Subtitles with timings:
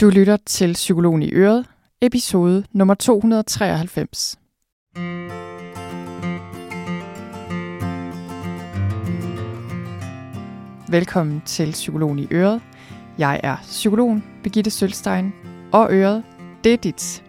[0.00, 1.66] Du lytter til Psykologen i Øret,
[2.00, 4.38] episode nummer 293.
[10.88, 12.62] Velkommen til Psykologen i Øret.
[13.18, 15.32] Jeg er psykologen Birgitte Sølstein,
[15.72, 16.24] og Øret,
[16.64, 17.24] det er dit.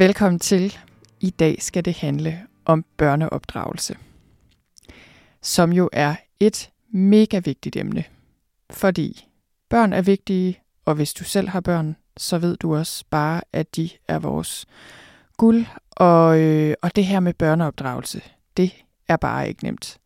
[0.00, 0.76] Velkommen til.
[1.20, 3.96] I dag skal det handle om børneopdragelse,
[5.42, 8.04] som jo er et mega vigtigt emne.
[8.70, 9.24] Fordi
[9.68, 13.76] børn er vigtige, og hvis du selv har børn, så ved du også bare, at
[13.76, 14.66] de er vores
[15.36, 15.66] guld.
[15.90, 18.22] Og, øh, og det her med børneopdragelse,
[18.56, 18.72] det
[19.08, 19.98] er bare ikke nemt.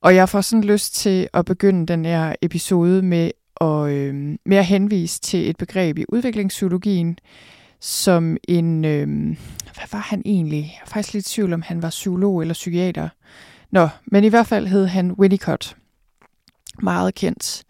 [0.00, 4.14] Og jeg får sådan lyst til at begynde den her episode med at, øh,
[4.46, 7.18] med at henvise til et begreb i udviklingspsykologien,
[7.82, 9.06] som en, øh,
[9.74, 10.60] hvad var han egentlig?
[10.60, 13.08] Jeg er faktisk lidt i tvivl om, han var psykolog eller psykiater.
[13.70, 15.76] Nå, men i hvert fald hed han Winnicott.
[16.82, 17.64] Meget kendt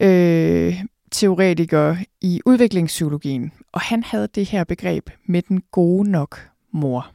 [0.00, 3.52] øh, teoretiker i udviklingspsykologien.
[3.72, 7.10] Og han havde det her begreb med den gode nok mor.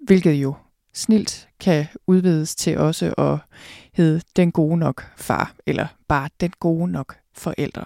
[0.00, 0.54] Hvilket jo
[0.94, 3.38] snilt kan udvides til også at
[3.92, 7.84] hedde den gode nok far, eller bare den gode nok forældre.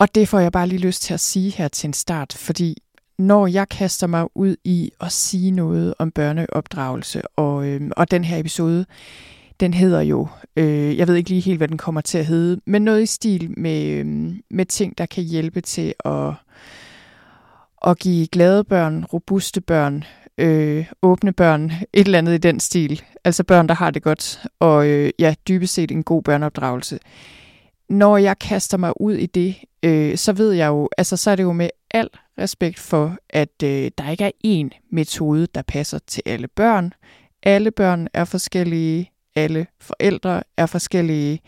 [0.00, 2.76] Og det får jeg bare lige lyst til at sige her til en start, fordi
[3.18, 8.24] når jeg kaster mig ud i at sige noget om børneopdragelse, og, øh, og den
[8.24, 8.86] her episode,
[9.60, 12.60] den hedder jo, øh, jeg ved ikke lige helt, hvad den kommer til at hedde,
[12.66, 16.32] men noget i stil med, øh, med ting, der kan hjælpe til at,
[17.86, 20.04] at give glade børn, robuste børn,
[20.38, 23.02] øh, åbne børn, et eller andet i den stil.
[23.24, 26.98] Altså børn, der har det godt, og øh, ja, dybest set en god børneopdragelse
[27.90, 31.36] når jeg kaster mig ud i det, øh, så ved jeg jo, altså så er
[31.36, 35.98] det jo med al respekt for, at øh, der ikke er én metode, der passer
[36.06, 36.92] til alle børn.
[37.42, 41.40] Alle børn er forskellige, alle forældre er forskellige.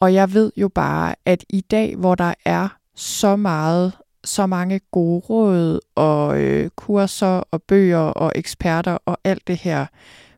[0.00, 3.92] Og jeg ved jo bare, at i dag, hvor der er så meget,
[4.24, 9.86] så mange gode råd og øh, kurser og bøger og eksperter og alt det her,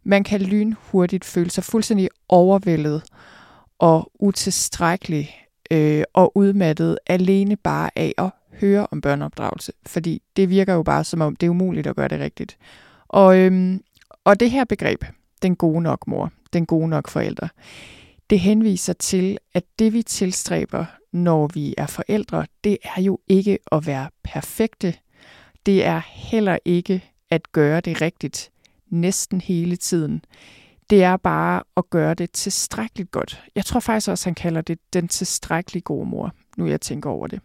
[0.04, 3.02] man kan lynhurtigt føle sig fuldstændig overvældet
[3.80, 5.36] og utilstrækkelig
[5.70, 8.30] øh, og udmattet alene bare af at
[8.60, 9.72] høre om børneopdragelse.
[9.86, 12.58] Fordi det virker jo bare som om, det er umuligt at gøre det rigtigt.
[13.08, 13.82] Og, øhm,
[14.24, 15.04] og det her begreb,
[15.42, 17.48] den gode nok mor, den gode nok forældre,
[18.30, 23.58] det henviser til, at det vi tilstræber, når vi er forældre, det er jo ikke
[23.72, 24.94] at være perfekte.
[25.66, 28.50] Det er heller ikke at gøre det rigtigt
[28.90, 30.22] næsten hele tiden
[30.90, 33.42] det er bare at gøre det tilstrækkeligt godt.
[33.54, 37.26] Jeg tror faktisk også, han kalder det den tilstrækkeligt gode mor, nu jeg tænker over
[37.26, 37.40] det.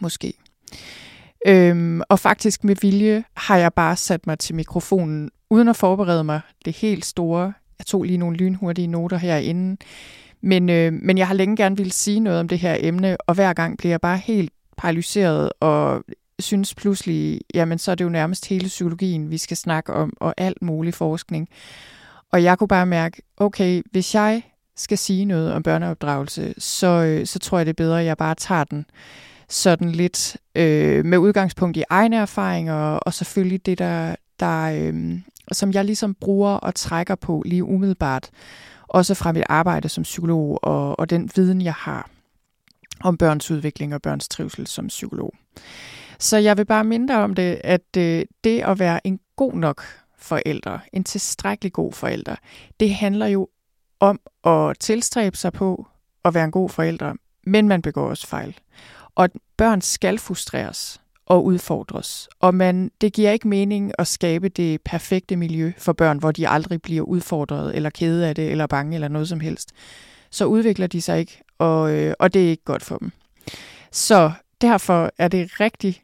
[0.00, 0.32] Måske.
[1.46, 6.24] Øhm, og faktisk med vilje har jeg bare sat mig til mikrofonen, uden at forberede
[6.24, 7.52] mig det helt store.
[7.78, 9.76] Jeg tog lige nogle lynhurtige noter herinde.
[10.40, 13.34] Men, øh, men jeg har længe gerne ville sige noget om det her emne, og
[13.34, 16.04] hver gang bliver jeg bare helt paralyseret og
[16.38, 20.34] synes pludselig, jamen så er det jo nærmest hele psykologien, vi skal snakke om, og
[20.36, 21.48] alt mulig forskning.
[22.32, 24.42] Og jeg kunne bare mærke, okay, hvis jeg
[24.76, 28.16] skal sige noget om børneopdragelse, så, øh, så tror jeg, det er bedre, at jeg
[28.16, 28.86] bare tager den
[29.48, 35.18] sådan lidt øh, med udgangspunkt i egne erfaringer, og selvfølgelig det, der, der øh,
[35.52, 38.30] som jeg ligesom bruger og trækker på lige umiddelbart,
[38.88, 42.10] også fra mit arbejde som psykolog, og, og den viden, jeg har
[43.00, 45.34] om børns udvikling og børns trivsel som psykolog.
[46.18, 49.82] Så jeg vil bare minde om det, at øh, det at være en god nok
[50.18, 52.36] forældre, en tilstrækkelig god forælder.
[52.80, 53.48] Det handler jo
[54.00, 55.86] om at tilstræbe sig på
[56.24, 57.14] at være en god forælder,
[57.46, 58.58] men man begår også fejl.
[59.14, 62.28] Og børn skal frustreres og udfordres.
[62.40, 66.48] Og man, det giver ikke mening at skabe det perfekte miljø for børn, hvor de
[66.48, 69.72] aldrig bliver udfordret eller kede af det eller bange eller noget som helst.
[70.30, 73.12] Så udvikler de sig ikke, og, øh, og det er ikke godt for dem.
[73.92, 76.02] Så derfor er det rigtig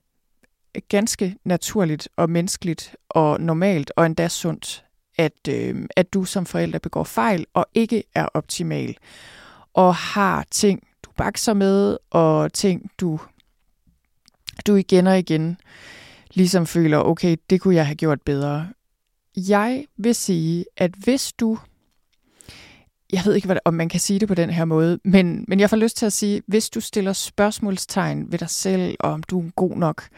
[0.88, 4.84] ganske naturligt og menneskeligt og normalt og endda sundt,
[5.18, 8.96] at, øh, at du som forælder begår fejl og ikke er optimal
[9.74, 13.20] og har ting, du bakser med og ting, du,
[14.66, 15.56] du igen og igen
[16.34, 18.68] ligesom føler, okay, det kunne jeg have gjort bedre.
[19.36, 21.58] Jeg vil sige, at hvis du
[23.12, 25.60] jeg ved ikke, hvad, om man kan sige det på den her måde, men, men
[25.60, 29.22] jeg får lyst til at sige, hvis du stiller spørgsmålstegn ved dig selv, og om
[29.22, 30.08] du er god nok,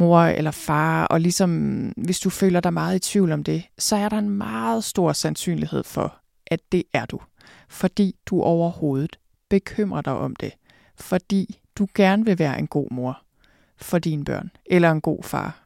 [0.00, 1.50] mor eller far, og ligesom
[1.96, 5.12] hvis du føler dig meget i tvivl om det, så er der en meget stor
[5.12, 6.16] sandsynlighed for,
[6.46, 7.20] at det er du.
[7.68, 9.18] Fordi du overhovedet
[9.50, 10.52] bekymrer dig om det,
[10.96, 13.22] fordi du gerne vil være en god mor
[13.76, 15.64] for dine børn, eller en god far.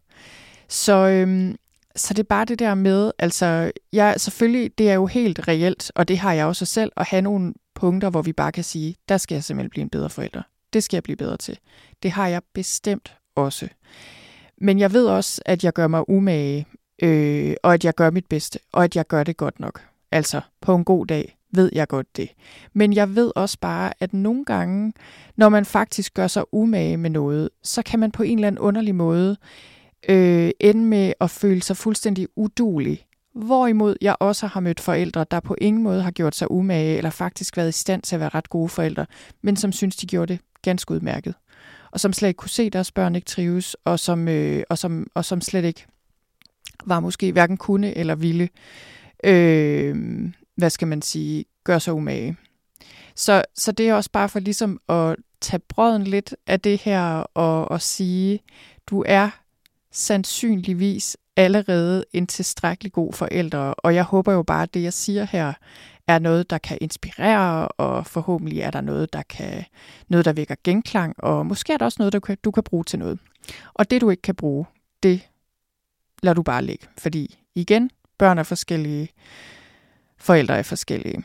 [0.68, 1.56] Så, øhm,
[1.96, 5.92] så det er bare det der med, altså, jeg, selvfølgelig, det er jo helt reelt,
[5.94, 8.96] og det har jeg også selv, at have nogle punkter, hvor vi bare kan sige,
[9.08, 10.42] der skal jeg simpelthen blive en bedre forælder.
[10.72, 11.58] Det skal jeg blive bedre til.
[12.02, 13.68] Det har jeg bestemt også.
[14.58, 16.66] Men jeg ved også, at jeg gør mig umage,
[17.02, 19.82] øh, og at jeg gør mit bedste, og at jeg gør det godt nok.
[20.12, 22.28] Altså, på en god dag ved jeg godt det.
[22.72, 24.92] Men jeg ved også bare, at nogle gange,
[25.36, 28.58] når man faktisk gør sig umage med noget, så kan man på en eller anden
[28.58, 29.36] underlig måde
[30.08, 33.06] øh, ende med at føle sig fuldstændig udulig.
[33.34, 37.10] Hvorimod jeg også har mødt forældre, der på ingen måde har gjort sig umage, eller
[37.10, 39.06] faktisk været i stand til at være ret gode forældre,
[39.42, 41.34] men som synes, de gjorde det ganske udmærket.
[41.94, 45.06] Og som slet ikke kunne se deres børn ikke trives, og som, øh, og som,
[45.14, 45.86] og som slet ikke
[46.86, 48.48] var måske hverken kunne eller ville,
[49.24, 49.96] øh,
[50.56, 52.36] hvad skal man sige, gøre sig umage.
[53.14, 57.02] Så, så det er også bare for ligesom at tage brøden lidt af det her
[57.34, 58.40] og, og sige,
[58.86, 59.30] du er
[59.92, 65.24] sandsynligvis allerede en tilstrækkelig god forældre, og jeg håber jo bare, at det, jeg siger
[65.24, 65.52] her,
[66.08, 69.64] er noget, der kan inspirere, og forhåbentlig er der noget, der kan
[70.08, 72.84] noget, der vækker genklang, og måske er der også noget, der kan, du kan bruge
[72.84, 73.18] til noget.
[73.74, 74.66] Og det, du ikke kan bruge,
[75.02, 75.28] det
[76.22, 79.08] lader du bare ligge, fordi igen, børn er forskellige,
[80.18, 81.24] forældre er forskellige.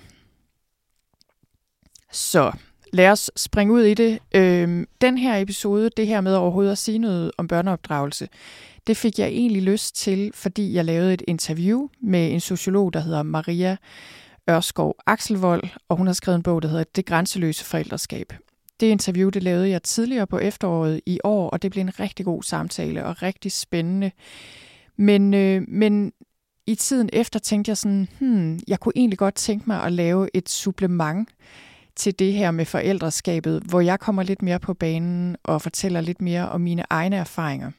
[2.12, 2.52] Så
[2.94, 4.20] lad os springe ud i det.
[4.36, 8.30] Øhm, den her episode, det her med overhovedet at sige noget om børneopdragelse,
[8.88, 13.00] det fik jeg egentlig lyst til, fordi jeg lavede et interview med en sociolog, der
[13.00, 13.78] hedder Maria
[14.50, 18.34] Ørskov Akselvold, og hun har skrevet en bog, der hedder Det grænseløse forældreskab.
[18.80, 22.26] Det interview, det lavede jeg tidligere på efteråret i år, og det blev en rigtig
[22.26, 24.12] god samtale og rigtig spændende.
[24.98, 26.12] Men, øh, men
[26.68, 30.30] i tiden efter tænkte jeg sådan, hmm, jeg kunne egentlig godt tænke mig at lave
[30.34, 31.30] et supplement
[31.96, 36.22] til det her med forældreskabet, hvor jeg kommer lidt mere på banen og fortæller lidt
[36.22, 37.72] mere om mine egne erfaringer.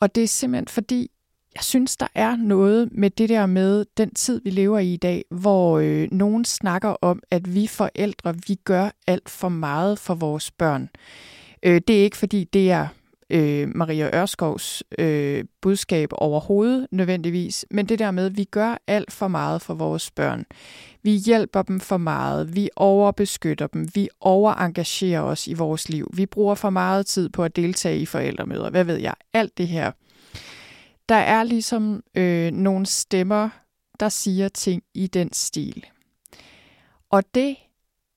[0.00, 1.10] Og det er simpelthen fordi,
[1.54, 4.96] jeg synes, der er noget med det der med den tid, vi lever i i
[4.96, 10.14] dag, hvor øh, nogen snakker om, at vi forældre, vi gør alt for meget for
[10.14, 10.88] vores børn.
[11.62, 12.86] Øh, det er ikke fordi, det er
[13.30, 19.12] øh, Maria Ørskovs øh, budskab overhovedet nødvendigvis, men det der med, at vi gør alt
[19.12, 20.44] for meget for vores børn.
[21.02, 26.26] Vi hjælper dem for meget, vi overbeskytter dem, vi overengagerer os i vores liv, vi
[26.26, 29.92] bruger for meget tid på at deltage i forældremøder, hvad ved jeg, alt det her.
[31.08, 33.48] Der er ligesom øh, nogle stemmer,
[34.00, 35.86] der siger ting i den stil.
[37.10, 37.56] Og det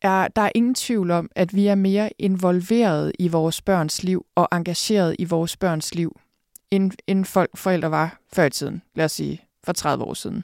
[0.01, 4.25] er, der er ingen tvivl om, at vi er mere involveret i vores børns liv
[4.35, 6.19] og engageret i vores børns liv,
[6.71, 10.43] end, end folk, forældre var før i tiden, lad os sige for 30 år siden.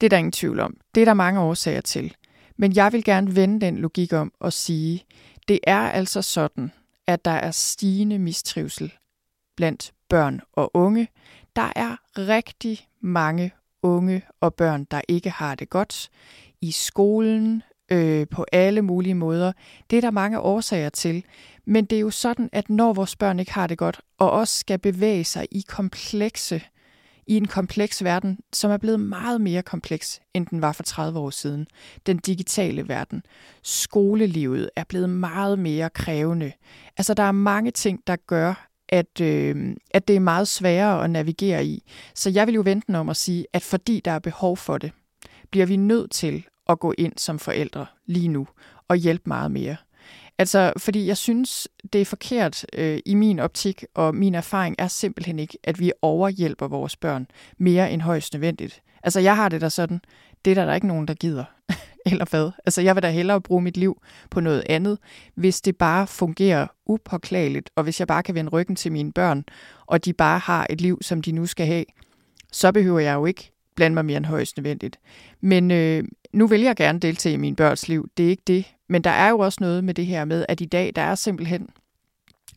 [0.00, 0.76] Det er der ingen tvivl om.
[0.94, 2.14] Det er der mange årsager til.
[2.56, 5.04] Men jeg vil gerne vende den logik om og sige,
[5.48, 6.72] det er altså sådan,
[7.06, 8.92] at der er stigende mistrivsel
[9.56, 11.08] blandt børn og unge.
[11.56, 16.10] Der er rigtig mange unge og børn, der ikke har det godt
[16.60, 17.62] i skolen,
[17.92, 19.52] øh, på alle mulige måder.
[19.90, 21.24] Det er der mange årsager til.
[21.64, 24.58] Men det er jo sådan, at når vores børn ikke har det godt, og også
[24.58, 26.62] skal bevæge sig i komplekse
[27.26, 31.18] i en kompleks verden, som er blevet meget mere kompleks, end den var for 30
[31.18, 31.66] år siden.
[32.06, 33.22] Den digitale verden.
[33.62, 36.52] Skolelivet er blevet meget mere krævende.
[36.96, 41.10] Altså, der er mange ting, der gør, at, øh, at det er meget sværere at
[41.10, 41.82] navigere i.
[42.14, 44.92] Så jeg vil jo vente om at sige, at fordi der er behov for det,
[45.50, 48.46] bliver vi nødt til at gå ind som forældre lige nu
[48.88, 49.76] og hjælpe meget mere.
[50.38, 54.88] Altså, fordi jeg synes, det er forkert øh, i min optik, og min erfaring er
[54.88, 57.26] simpelthen ikke, at vi overhjælper vores børn
[57.58, 58.82] mere end højst nødvendigt.
[59.02, 60.00] Altså, jeg har det der sådan,
[60.44, 61.44] det er der, der ikke nogen, der gider.
[62.06, 62.50] Eller hvad?
[62.66, 64.98] Altså, jeg vil da hellere bruge mit liv på noget andet,
[65.34, 69.44] hvis det bare fungerer upåklageligt, og hvis jeg bare kan vende ryggen til mine børn,
[69.86, 71.84] og de bare har et liv, som de nu skal have,
[72.52, 74.98] så behøver jeg jo ikke blande mig mere end højst nødvendigt.
[75.40, 78.08] Men øh, nu vil jeg gerne deltage i min børns liv.
[78.16, 78.64] Det er ikke det.
[78.88, 81.14] Men der er jo også noget med det her med, at i dag, der er
[81.14, 81.68] simpelthen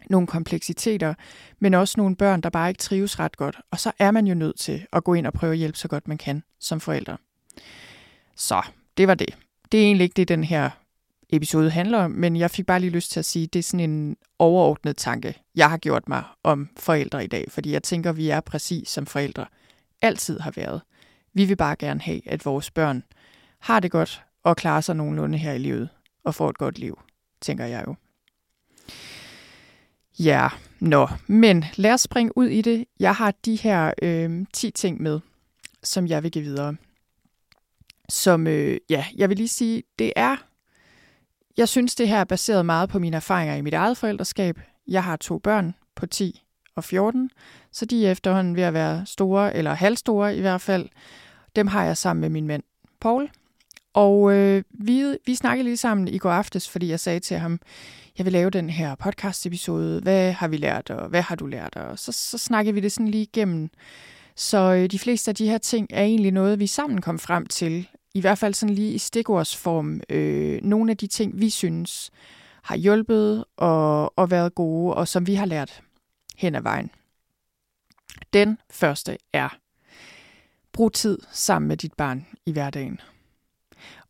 [0.10, 1.14] nogle kompleksiteter,
[1.60, 3.60] men også nogle børn, der bare ikke trives ret godt.
[3.72, 5.88] Og så er man jo nødt til at gå ind og prøve at hjælpe så
[5.88, 7.18] godt man kan som forældre.
[8.36, 8.62] Så,
[8.98, 9.38] det var det.
[9.72, 10.70] Det er egentlig ikke det, den her
[11.30, 13.64] episode handler om, men jeg fik bare lige lyst til at sige, at det er
[13.64, 18.12] sådan en overordnet tanke, jeg har gjort mig om forældre i dag, fordi jeg tænker,
[18.12, 19.46] vi er præcis som forældre
[20.02, 20.82] altid har været.
[21.34, 23.04] Vi vil bare gerne have, at vores børn
[23.60, 25.90] har det godt og klarer sig nogenlunde her i livet
[26.24, 27.00] og får et godt liv,
[27.42, 27.96] tænker jeg jo.
[30.20, 32.86] Ja, nå, men lad os springe ud i det.
[33.00, 35.20] Jeg har de her øh, 10 ting med,
[35.84, 36.76] som jeg vil give videre.
[38.10, 40.36] Som, øh, ja, jeg vil lige sige, det er
[41.58, 44.60] Jeg synes, det her er baseret meget på mine erfaringer i mit eget forældreskab.
[44.88, 46.42] Jeg har to børn på 10
[46.76, 47.30] og 14,
[47.72, 50.90] så de er efterhånden ved at være store, eller halvstore i hvert fald.
[51.56, 52.64] Dem har jeg sammen med min mand,
[53.02, 53.30] Paul.
[53.94, 57.60] Og øh, vi, vi snakkede lige sammen i går aftes, fordi jeg sagde til ham,
[58.18, 60.02] jeg vil lave den her podcast-episode.
[60.02, 61.76] Hvad har vi lært, og hvad har du lært?
[61.76, 63.70] Og så, så snakkede vi det sådan lige igennem.
[64.36, 67.46] Så øh, de fleste af de her ting er egentlig noget, vi sammen kom frem
[67.46, 67.88] til.
[68.16, 70.02] I hvert fald sådan lige i stikordsform.
[70.10, 72.12] Øh, nogle af de ting, vi synes
[72.64, 75.82] har hjulpet og, og været gode, og som vi har lært
[76.38, 76.92] hen ad vejen.
[78.34, 79.58] Den første er,
[80.74, 83.00] brug tid sammen med dit barn i hverdagen.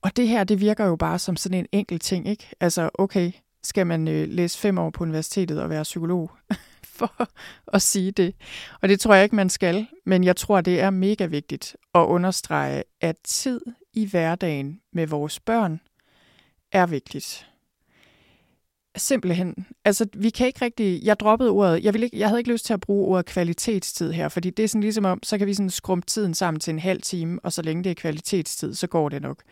[0.01, 2.49] Og det her, det virker jo bare som sådan en enkelt ting, ikke?
[2.59, 3.31] Altså, okay,
[3.63, 6.31] skal man øh, læse fem år på universitetet og være psykolog
[6.97, 7.27] for
[7.67, 8.35] at sige det?
[8.81, 11.99] Og det tror jeg ikke, man skal, men jeg tror, det er mega vigtigt at
[11.99, 13.61] understrege, at tid
[13.95, 15.81] i hverdagen med vores børn
[16.71, 17.47] er vigtigt.
[18.97, 19.67] Simpelthen.
[19.85, 21.03] Altså, vi kan ikke rigtig...
[21.03, 21.83] Jeg droppede ordet.
[21.83, 24.63] Jeg, ville ikke, jeg havde ikke lyst til at bruge ordet kvalitetstid her, fordi det
[24.63, 27.39] er sådan ligesom om, så kan vi sådan skrumpe tiden sammen til en halv time,
[27.43, 29.43] og så længe det er kvalitetstid, så går det nok.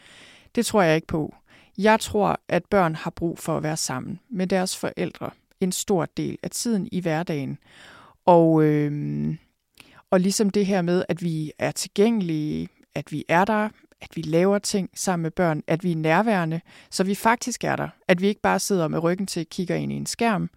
[0.56, 1.36] Det tror jeg ikke på.
[1.78, 6.06] Jeg tror, at børn har brug for at være sammen med deres forældre en stor
[6.18, 7.58] del af tiden i hverdagen.
[8.26, 9.36] Og, øh,
[10.10, 13.70] og ligesom det her med, at vi er tilgængelige, at vi er der,
[14.04, 17.76] at vi laver ting sammen med børn, at vi er nærværende, så vi faktisk er
[17.76, 17.90] der.
[18.08, 20.50] At vi ikke bare sidder med ryggen til og kigger ind i en skærm.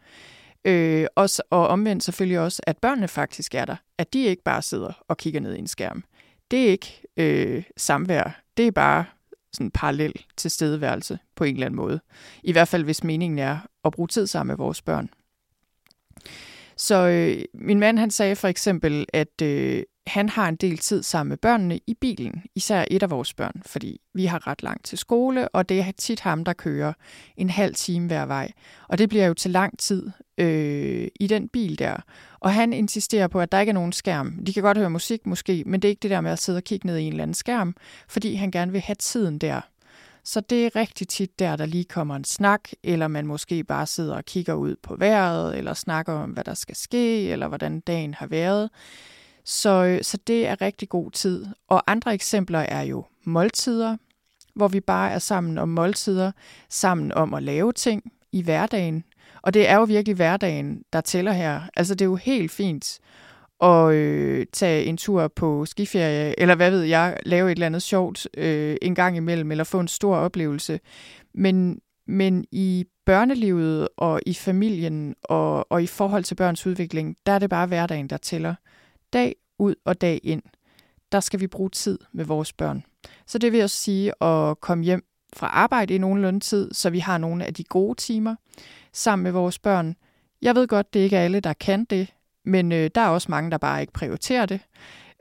[0.64, 3.76] Øh, også, og omvendt selvfølgelig også, at børnene faktisk er der.
[3.98, 6.04] At de ikke bare sidder og kigger ned i en skærm.
[6.50, 8.42] Det er ikke øh, samvær.
[8.56, 9.04] Det er bare
[9.52, 12.00] sådan parallel til stedeværelse på en eller anden måde.
[12.42, 15.08] I hvert fald, hvis meningen er at bruge tid sammen med vores børn.
[16.76, 21.02] Så øh, min mand han sagde for eksempel, at øh, han har en del tid
[21.02, 24.84] sammen med børnene i bilen, især et af vores børn, fordi vi har ret langt
[24.84, 26.92] til skole, og det er tit ham, der kører
[27.36, 28.52] en halv time hver vej.
[28.88, 31.96] Og det bliver jo til lang tid øh, i den bil der.
[32.40, 34.44] Og han insisterer på, at der ikke er nogen skærm.
[34.46, 36.56] De kan godt høre musik måske, men det er ikke det der med at sidde
[36.56, 37.76] og kigge ned i en eller anden skærm,
[38.08, 39.60] fordi han gerne vil have tiden der.
[40.25, 43.86] Så det er rigtig tit der, der lige kommer en snak, eller man måske bare
[43.86, 47.80] sidder og kigger ud på vejret, eller snakker om, hvad der skal ske, eller hvordan
[47.80, 48.70] dagen har været.
[49.46, 51.46] Så, øh, så det er rigtig god tid.
[51.68, 53.96] Og andre eksempler er jo måltider,
[54.54, 56.32] hvor vi bare er sammen om måltider,
[56.68, 59.04] sammen om at lave ting i hverdagen.
[59.42, 61.60] Og det er jo virkelig hverdagen, der tæller her.
[61.76, 62.98] Altså det er jo helt fint
[63.62, 67.82] at øh, tage en tur på skiferie, eller hvad ved jeg, lave et eller andet
[67.82, 70.80] sjovt øh, en gang imellem, eller få en stor oplevelse.
[71.34, 77.32] Men, men i børnelivet og i familien og, og i forhold til børns udvikling, der
[77.32, 78.54] er det bare hverdagen, der tæller.
[79.16, 80.42] Dag ud og dag ind,
[81.12, 82.85] der skal vi bruge tid med vores børn.
[83.26, 85.04] Så det vil også sige at komme hjem
[85.37, 88.37] fra arbejde i nogenlunde tid, så vi har nogle af de gode timer
[88.92, 89.96] sammen med vores børn.
[90.42, 93.30] Jeg ved godt, det ikke er alle, der kan det, men øh, der er også
[93.30, 94.61] mange, der bare ikke prioriterer det.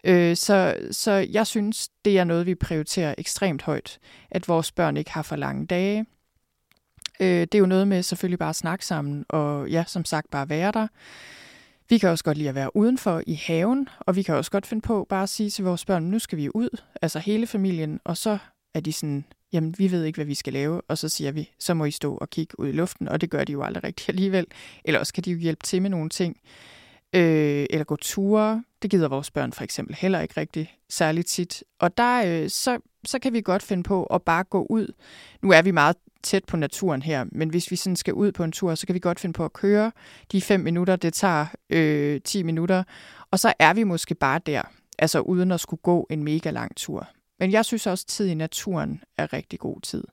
[0.03, 3.99] Øh, så, så jeg synes, det er noget, vi prioriterer ekstremt højt,
[4.31, 6.05] at vores børn ikke har for lange dage.
[7.19, 10.31] Øh, det er jo noget med selvfølgelig bare at snakke sammen, og ja, som sagt
[10.31, 10.87] bare være der.
[11.89, 14.65] Vi kan også godt lide at være udenfor i haven, og vi kan også godt
[14.65, 17.99] finde på bare at sige til vores børn, nu skal vi ud, altså hele familien,
[18.03, 18.37] og så
[18.73, 21.51] er de sådan, jamen vi ved ikke, hvad vi skal lave, og så siger vi,
[21.59, 23.83] så må I stå og kigge ud i luften, og det gør de jo aldrig
[23.83, 24.47] rigtigt alligevel.
[24.85, 26.37] Eller også kan de jo hjælpe til med nogle ting,
[27.15, 28.63] øh, eller gå ture.
[28.81, 31.63] Det gider vores børn for eksempel heller ikke rigtig særligt tit.
[31.79, 34.93] Og der, øh, så, så kan vi godt finde på at bare gå ud.
[35.41, 38.43] Nu er vi meget tæt på naturen her, men hvis vi sådan skal ud på
[38.43, 39.91] en tur, så kan vi godt finde på at køre
[40.31, 42.83] de fem minutter, det tager øh, 10 minutter,
[43.31, 44.61] og så er vi måske bare der,
[44.99, 47.07] altså uden at skulle gå en mega lang tur.
[47.39, 50.03] Men jeg synes også, at tid i naturen er rigtig god tid.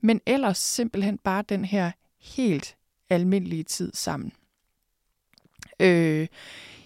[0.00, 2.76] Men ellers simpelthen bare den her helt
[3.10, 4.32] almindelige tid sammen.
[5.80, 6.26] Øh,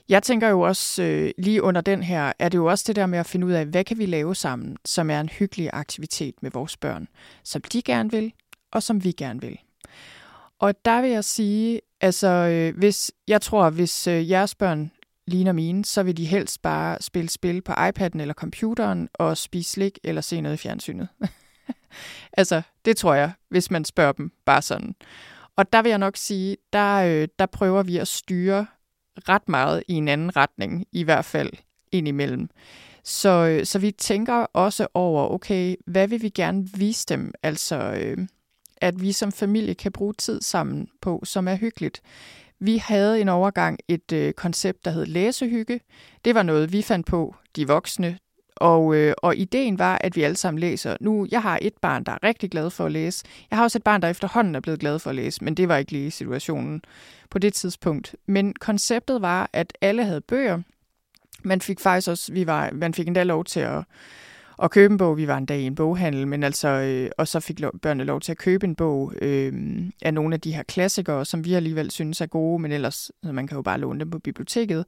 [0.08, 3.06] jeg tænker jo også, øh, lige under den her, er det jo også det der
[3.06, 6.34] med at finde ud af, hvad kan vi lave sammen, som er en hyggelig aktivitet
[6.42, 7.08] med vores børn,
[7.44, 8.32] som de gerne vil,
[8.71, 9.59] og som vi gerne vil.
[10.59, 14.91] Og der vil jeg sige, altså øh, hvis, jeg tror, hvis øh, jeres børn
[15.27, 19.71] ligner mine, så vil de helst bare spille spil på iPad'en eller computeren og spise
[19.71, 21.09] slik eller se noget i fjernsynet.
[22.39, 24.95] altså, det tror jeg, hvis man spørger dem bare sådan.
[25.57, 28.67] Og der vil jeg nok sige, der, øh, der prøver vi at styre
[29.29, 31.50] ret meget i en anden retning, i hvert fald
[31.93, 32.49] indimellem.
[33.05, 37.33] Så, øh, så vi tænker også over, okay, hvad vil vi gerne vise dem?
[37.43, 38.19] Altså, øh,
[38.80, 42.02] at vi som familie kan bruge tid sammen på, som er hyggeligt.
[42.60, 45.80] Vi havde en overgang et øh, koncept, der hed læsehygge.
[46.25, 48.18] Det var noget, vi fandt på, de voksne,
[48.56, 50.96] Og, øh, og ideen var, at vi alle sammen læser.
[51.00, 53.25] Nu, jeg har et barn, der er rigtig glad for at læse.
[53.50, 55.68] Jeg har også et barn, der efterhånden er blevet glad for at læse, men det
[55.68, 56.82] var ikke lige situationen
[57.30, 58.16] på det tidspunkt.
[58.26, 60.62] Men konceptet var, at alle havde bøger.
[61.42, 63.84] Man fik faktisk også, vi var, man fik endda lov til at,
[64.62, 65.17] at købe en bog.
[65.17, 68.05] Vi var en dag i en boghandel, men altså, øh, og så fik lov, børnene
[68.05, 69.52] lov til at købe en bog øh,
[70.02, 73.47] af nogle af de her klassikere, som vi alligevel synes er gode, men ellers, man
[73.47, 74.85] kan jo bare låne dem på biblioteket.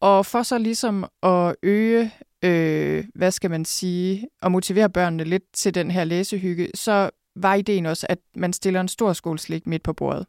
[0.00, 2.10] Og for så ligesom at øge,
[2.44, 7.54] øh, hvad skal man sige, og motivere børnene lidt til den her læsehygge, så var
[7.54, 10.26] ideen også, at man stiller en stor skålslik midt på bordet.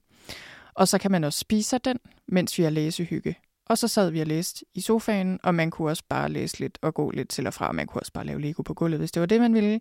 [0.74, 3.36] Og så kan man også spise den, mens vi har læsehygge.
[3.66, 6.78] Og så sad vi og læste i sofaen, og man kunne også bare læse lidt
[6.82, 7.72] og gå lidt til og fra.
[7.72, 9.80] Man kunne også bare lave Lego på gulvet, hvis det var det, man ville.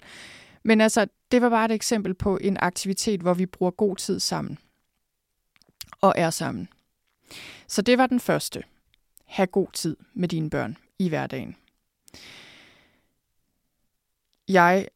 [0.63, 4.21] Men altså, det var bare et eksempel på en aktivitet, hvor vi bruger god tid
[4.21, 4.59] sammen.
[6.01, 6.69] Og er sammen.
[7.67, 8.65] Så det var den første.
[9.25, 11.57] Ha' god tid med dine børn i hverdagen.
[14.49, 14.89] Jeg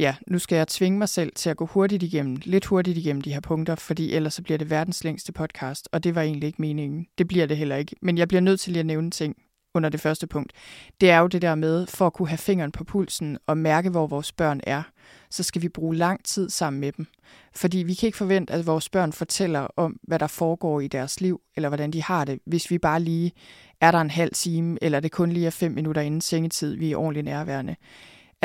[0.00, 3.22] ja, nu skal jeg tvinge mig selv til at gå hurtigt igennem, lidt hurtigt igennem
[3.22, 6.46] de her punkter, fordi ellers så bliver det verdens længste podcast, og det var egentlig
[6.46, 7.06] ikke meningen.
[7.18, 7.96] Det bliver det heller ikke.
[8.02, 9.36] Men jeg bliver nødt til lige at nævne ting
[9.74, 10.52] under det første punkt.
[11.00, 13.90] Det er jo det der med, for at kunne have fingeren på pulsen og mærke,
[13.90, 14.82] hvor vores børn er,
[15.30, 17.06] så skal vi bruge lang tid sammen med dem.
[17.54, 21.20] Fordi vi kan ikke forvente, at vores børn fortæller om, hvad der foregår i deres
[21.20, 23.32] liv, eller hvordan de har det, hvis vi bare lige
[23.80, 26.92] er der en halv time, eller det kun lige er fem minutter inden sengetid, vi
[26.92, 27.76] er ordentligt nærværende.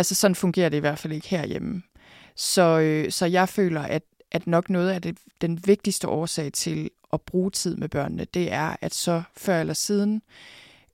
[0.02, 1.82] Altså sådan fungerer det i hvert fald ikke herhjemme.
[2.36, 6.90] Så, øh, så jeg føler, at, at nok noget af det, den vigtigste årsag til
[7.14, 10.22] at bruge tid med børnene, det er, at så før eller siden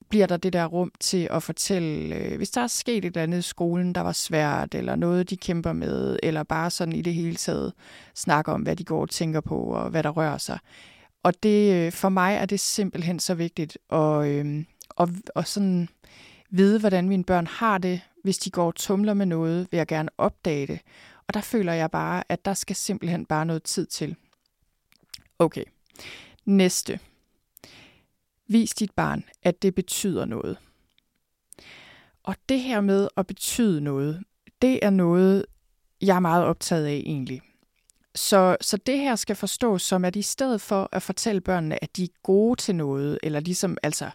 [0.09, 3.23] bliver der det der rum til at fortælle, øh, hvis der er sket et eller
[3.23, 7.01] andet i skolen, der var svært, eller noget, de kæmper med, eller bare sådan i
[7.01, 7.73] det hele taget
[8.15, 10.59] snakke om, hvad de går og tænker på, og hvad der rører sig.
[11.23, 14.63] Og det, øh, for mig er det simpelthen så vigtigt at, øh,
[14.99, 15.89] at, at sådan
[16.49, 19.87] vide, hvordan mine børn har det, hvis de går og tumler med noget, vil jeg
[19.87, 20.79] gerne opdage det.
[21.27, 24.15] Og der føler jeg bare, at der skal simpelthen bare noget tid til.
[25.39, 25.63] Okay.
[26.45, 26.99] Næste.
[28.47, 30.57] Vis dit barn, at det betyder noget.
[32.23, 34.23] Og det her med at betyde noget,
[34.61, 35.45] det er noget,
[36.01, 37.41] jeg er meget optaget af egentlig.
[38.15, 41.97] Så, så det her skal forstås som, at i stedet for at fortælle børnene, at
[41.97, 44.09] de er gode til noget, eller ligesom altså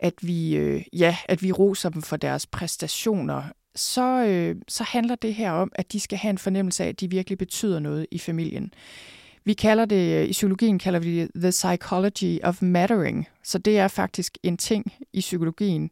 [0.00, 3.42] at vi, øh, ja, at vi roser dem for deres præstationer,
[3.74, 7.00] så, øh, så handler det her om, at de skal have en fornemmelse af, at
[7.00, 8.74] de virkelig betyder noget i familien.
[9.44, 13.78] Vi kalder det, øh, i psykologien kalder vi det the psychology of mattering, så det
[13.78, 15.90] er faktisk en ting i psykologien.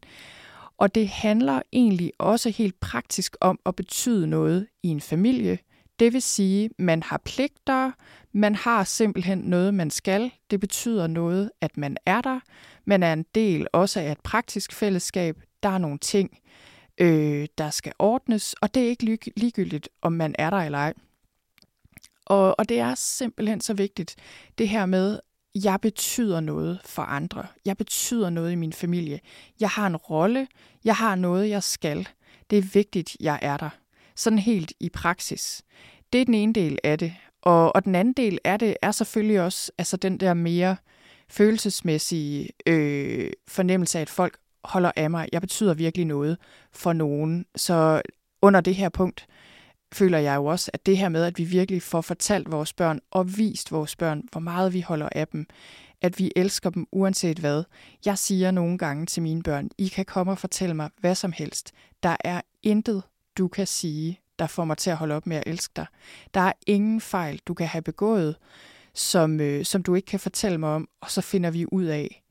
[0.77, 5.57] Og det handler egentlig også helt praktisk om at betyde noget i en familie.
[5.99, 7.91] Det vil sige, man har pligter,
[8.31, 10.31] man har simpelthen noget, man skal.
[10.51, 12.39] Det betyder noget, at man er der.
[12.85, 15.41] Man er en del også af et praktisk fællesskab.
[15.63, 16.37] Der er nogle ting,
[16.97, 20.93] øh, der skal ordnes, og det er ikke ligegyldigt, om man er der eller ej.
[22.25, 24.15] Og, og det er simpelthen så vigtigt,
[24.57, 25.19] det her med,
[25.55, 27.47] jeg betyder noget for andre.
[27.65, 29.19] Jeg betyder noget i min familie.
[29.59, 30.47] Jeg har en rolle.
[30.83, 32.07] Jeg har noget, jeg skal.
[32.49, 33.69] Det er vigtigt, jeg er der.
[34.19, 35.61] Sådan helt i praksis.
[36.13, 37.13] Det er den ene del af det.
[37.41, 40.75] Og, og den anden del af det er selvfølgelig også altså den der mere
[41.29, 45.29] følelsesmæssige øh, fornemmelse af, at folk holder af mig.
[45.31, 46.37] Jeg betyder virkelig noget
[46.71, 47.45] for nogen.
[47.55, 48.01] Så
[48.41, 49.27] under det her punkt
[49.93, 52.99] føler jeg jo også, at det her med, at vi virkelig får fortalt vores børn
[53.11, 55.47] og vist vores børn, hvor meget vi holder af dem,
[56.01, 57.63] at vi elsker dem uanset hvad.
[58.05, 61.31] Jeg siger nogle gange til mine børn, I kan komme og fortælle mig hvad som
[61.31, 61.71] helst.
[62.03, 63.03] Der er intet,
[63.39, 65.85] du kan sige, der får mig til at holde op med at elske dig.
[66.33, 68.35] Der er ingen fejl, du kan have begået,
[68.93, 72.23] som, øh, som du ikke kan fortælle mig om, og så finder vi ud af,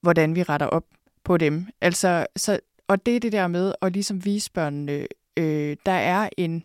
[0.00, 0.84] hvordan vi retter op
[1.24, 1.66] på dem.
[1.80, 6.28] Altså, så, og det er det der med at ligesom vise børnene, øh, der er
[6.36, 6.64] en,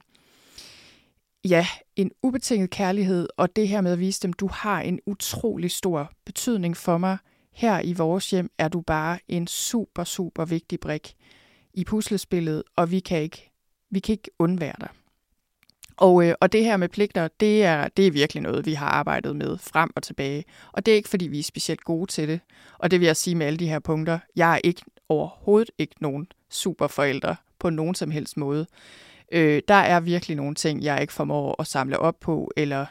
[1.46, 5.72] ja, en ubetinget kærlighed, og det her med at vise dem, du har en utrolig
[5.72, 7.18] stor betydning for mig.
[7.54, 11.16] Her i vores hjem er du bare en super, super vigtig brik
[11.74, 13.47] i puslespillet, og vi kan ikke,
[13.90, 14.90] vi kan ikke undvære dig.
[15.98, 18.88] Og, øh, og det her med pligter, det er, det er virkelig noget, vi har
[18.88, 20.44] arbejdet med frem og tilbage.
[20.72, 22.40] Og det er ikke, fordi vi er specielt gode til det.
[22.78, 24.20] Og det vil jeg sige med alle de her punkter.
[24.36, 28.66] Jeg er ikke overhovedet ikke nogen superforældre på nogen som helst måde.
[29.32, 32.86] Øh, der er virkelig nogle ting, jeg ikke formår at samle op på, eller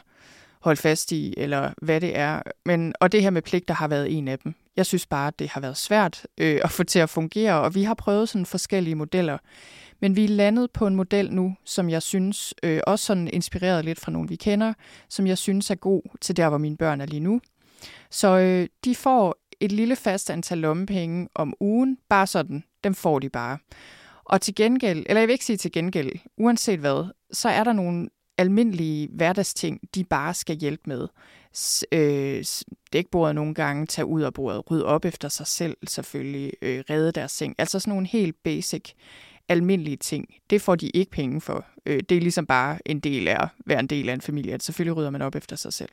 [0.59, 2.41] holde fast i, eller hvad det er.
[2.65, 4.55] Men, og det her med pligter har været en af dem.
[4.75, 7.75] Jeg synes bare, at det har været svært øh, at få til at fungere, og
[7.75, 9.37] vi har prøvet sådan forskellige modeller.
[9.99, 13.85] Men vi er landet på en model nu, som jeg synes, øh, også sådan inspireret
[13.85, 14.73] lidt fra nogen, vi kender,
[15.09, 17.41] som jeg synes er god til der, hvor mine børn er lige nu.
[18.09, 23.19] Så øh, de får et lille fast antal lommepenge om ugen, bare sådan dem får
[23.19, 23.57] de bare.
[24.25, 27.73] Og til gengæld, eller jeg vil ikke sige til gengæld, uanset hvad, så er der
[27.73, 31.07] nogle almindelige hverdagsting, de bare skal hjælpe med.
[31.91, 32.45] Øh,
[32.93, 36.83] dæk bordet nogle gange, tage ud af bordet, rydde op efter sig selv selvfølgelig, øh,
[36.89, 37.55] redde deres seng.
[37.57, 38.93] Altså sådan nogle helt basic,
[39.49, 40.35] almindelige ting.
[40.49, 41.65] Det får de ikke penge for.
[41.85, 44.53] Øh, det er ligesom bare en del af at være en del af en familie,
[44.53, 45.89] at selvfølgelig rydder man op efter sig selv.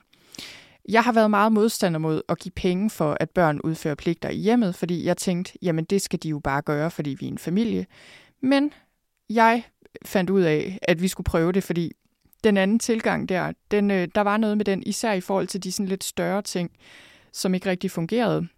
[0.88, 4.36] Jeg har været meget modstander mod at give penge for, at børn udfører pligter i
[4.36, 7.38] hjemmet, fordi jeg tænkte, jamen det skal de jo bare gøre, fordi vi er en
[7.38, 7.86] familie.
[8.40, 8.72] Men
[9.30, 9.62] jeg
[10.04, 11.92] fandt ud af, at vi skulle prøve det, fordi
[12.44, 15.64] den anden tilgang der, den, øh, der var noget med den, især i forhold til
[15.64, 16.70] de sådan lidt større ting,
[17.32, 18.48] som ikke rigtig fungerede.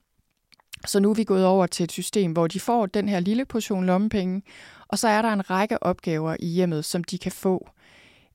[0.86, 3.44] Så nu er vi gået over til et system, hvor de får den her lille
[3.44, 4.42] portion lommepenge,
[4.88, 7.68] og så er der en række opgaver i hjemmet, som de kan få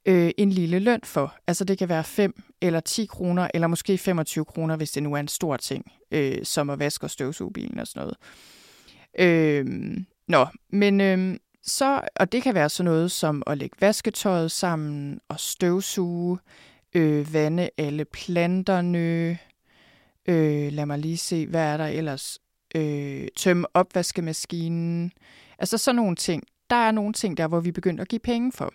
[0.06, 1.36] øh, en lille løn for.
[1.48, 5.14] Altså det kan være 5 eller 10 kroner, eller måske 25 kroner, hvis det nu
[5.14, 8.18] er en stor ting, øh, som at vaske og støvsuge bilen og sådan noget.
[9.20, 9.66] Øh,
[10.28, 15.20] nå, men øh, så, og det kan være sådan noget som at lægge vasketøjet sammen
[15.30, 16.38] og støvsuge,
[16.94, 19.38] øh, vande alle planterne,
[20.28, 22.40] øh, lad mig lige se, hvad er der ellers,
[22.76, 25.12] øh, tømme opvaskemaskinen,
[25.60, 26.44] altså sådan nogle ting.
[26.70, 28.74] Der er nogle ting der, hvor vi begynder at give penge for.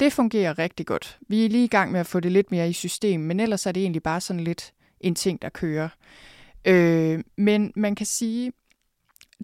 [0.00, 1.18] Det fungerer rigtig godt.
[1.28, 3.66] Vi er lige i gang med at få det lidt mere i system, men ellers
[3.66, 5.88] er det egentlig bare sådan lidt en ting, der kører.
[6.64, 8.52] Øh, men man kan sige,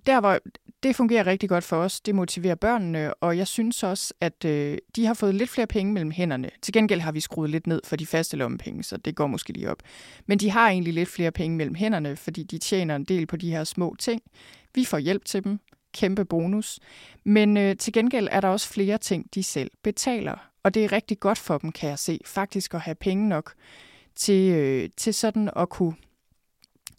[0.06, 0.38] der hvor
[0.84, 4.78] det fungerer rigtig godt for os, det motiverer børnene, og jeg synes også, at øh,
[4.96, 6.50] de har fået lidt flere penge mellem hænderne.
[6.62, 9.52] Til gengæld har vi skruet lidt ned for de faste lommepenge, så det går måske
[9.52, 9.82] lige op.
[10.26, 13.36] Men de har egentlig lidt flere penge mellem hænderne, fordi de tjener en del på
[13.36, 14.22] de her små ting.
[14.74, 15.58] Vi får hjælp til dem,
[15.94, 16.80] kæmpe bonus.
[17.24, 20.50] Men øh, til gengæld er der også flere ting, de selv betaler.
[20.62, 23.52] Og det er rigtig godt for dem, kan jeg se, faktisk at have penge nok
[24.16, 25.94] til, øh, til sådan at kunne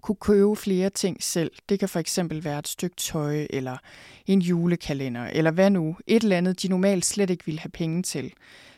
[0.05, 1.51] kunne købe flere ting selv.
[1.69, 3.77] Det kan for eksempel være et stykke tøj, eller
[4.25, 5.97] en julekalender, eller hvad nu.
[6.07, 8.33] Et eller andet, de normalt slet ikke ville have penge til.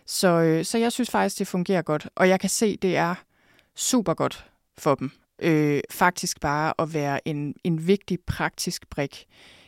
[0.05, 2.09] Så, øh, så jeg synes faktisk, det fungerer godt.
[2.15, 3.15] Og jeg kan se, det er
[3.75, 4.45] super godt
[4.77, 5.11] for dem.
[5.41, 9.25] Øh, faktisk bare at være en, en vigtig praktisk brik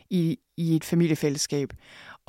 [0.10, 1.74] i, i et familiefællesskab.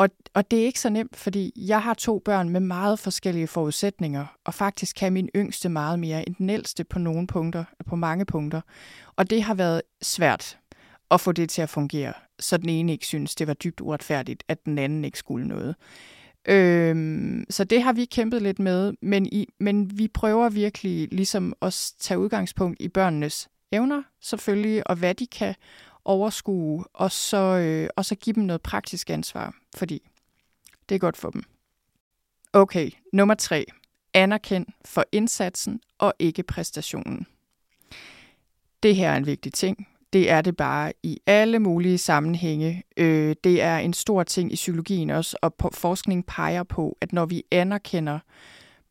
[0.01, 3.47] Og, og det er ikke så nemt, fordi jeg har to børn med meget forskellige
[3.47, 7.97] forudsætninger, og faktisk kan min yngste meget mere end den ældste på nogle punkter, på
[7.97, 8.61] mange punkter.
[9.17, 10.59] Og det har været svært
[11.11, 14.43] at få det til at fungere, så den ene ikke synes, det var dybt uretfærdigt,
[14.49, 15.75] at den anden ikke skulle noget.
[16.49, 21.53] Øhm, så det har vi kæmpet lidt med, men, i, men vi prøver virkelig ligesom
[21.63, 25.55] at tage udgangspunkt i børnenes evner, selvfølgelig, og hvad de kan,
[26.05, 30.09] overskue, og så, øh, og så give dem noget praktisk ansvar, fordi
[30.89, 31.43] det er godt for dem.
[32.53, 33.67] Okay, nummer tre.
[34.15, 37.27] Anerkend for indsatsen og ikke præstationen.
[38.83, 39.89] Det her er en vigtig ting.
[40.13, 42.83] Det er det bare i alle mulige sammenhænge.
[42.97, 47.27] Øh, det er en stor ting i psykologien også, og forskning peger på, at når
[47.27, 48.19] vi anerkender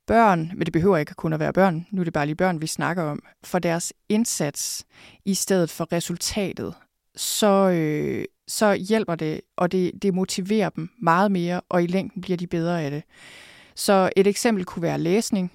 [0.07, 2.61] børn, men det behøver ikke kun at være børn, nu er det bare lige børn,
[2.61, 4.85] vi snakker om, for deres indsats
[5.25, 6.73] i stedet for resultatet,
[7.19, 12.21] så, øh, så hjælper det, og det, det motiverer dem meget mere, og i længden
[12.21, 13.03] bliver de bedre af det.
[13.75, 15.51] Så et eksempel kunne være læsning.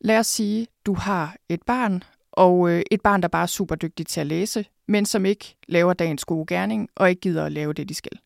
[0.00, 3.74] Lad os sige, du har et barn, og øh, et barn, der bare er super
[3.74, 7.52] dygtig til at læse, men som ikke laver dagens gode gerning, og ikke gider at
[7.52, 8.18] lave det, de skal.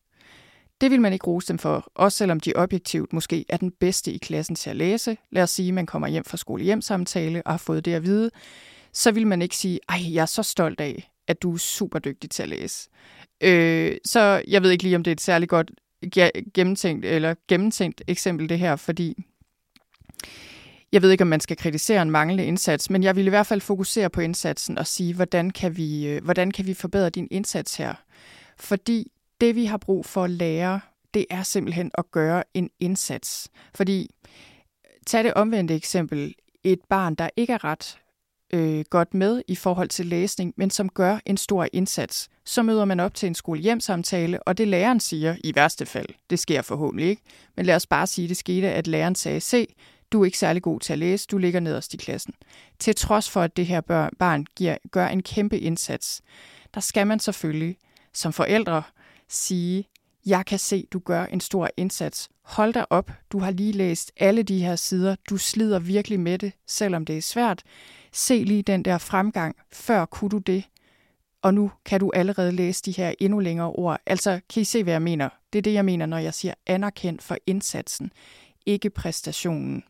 [0.81, 4.11] Det vil man ikke rose dem for, også selvom de objektivt måske er den bedste
[4.11, 5.17] i klassen til at læse.
[5.31, 8.31] Lad os sige, at man kommer hjem fra skole-hjem-samtale og har fået det at vide.
[8.93, 11.99] Så vil man ikke sige, ej, jeg er så stolt af, at du er super
[11.99, 12.89] dygtig til at læse.
[13.41, 15.71] Øh, så jeg ved ikke lige, om det er et særligt godt
[16.53, 19.23] gennemtænkt, eller gennemtænkt eksempel det her, fordi
[20.91, 23.47] jeg ved ikke, om man skal kritisere en manglende indsats, men jeg vil i hvert
[23.47, 27.27] fald fokusere på indsatsen og sige, hvordan kan vi, øh, hvordan kan vi forbedre din
[27.31, 27.93] indsats her?
[28.57, 29.11] Fordi
[29.41, 30.79] det, vi har brug for at lære,
[31.13, 33.49] det er simpelthen at gøre en indsats.
[33.75, 34.09] Fordi,
[35.07, 37.99] tag det omvendte eksempel, et barn, der ikke er ret
[38.53, 42.29] øh, godt med i forhold til læsning, men som gør en stor indsats.
[42.45, 46.39] Så møder man op til en skolehjemsamtale, og det læreren siger, i værste fald, det
[46.39, 47.21] sker forhåbentlig ikke,
[47.55, 49.67] men lad os bare sige, det skete, at læreren sagde, se,
[50.11, 52.33] du er ikke særlig god til at læse, du ligger nederst i klassen.
[52.79, 53.81] Til trods for, at det her
[54.19, 56.21] barn giver, gør en kæmpe indsats,
[56.73, 57.77] der skal man selvfølgelig
[58.13, 58.83] som forældre
[59.29, 59.87] sige,
[60.25, 62.29] jeg kan se, du gør en stor indsats.
[62.41, 66.37] Hold dig op, du har lige læst alle de her sider, du slider virkelig med
[66.37, 67.63] det, selvom det er svært
[68.11, 70.63] se lige den der fremgang, før kunne du det,
[71.41, 73.99] og nu kan du allerede læse de her endnu længere ord.
[74.05, 75.29] Altså, kan I se, hvad jeg mener?
[75.53, 78.11] Det er det, jeg mener, når jeg siger anerkendt for indsatsen,
[78.65, 79.83] ikke præstationen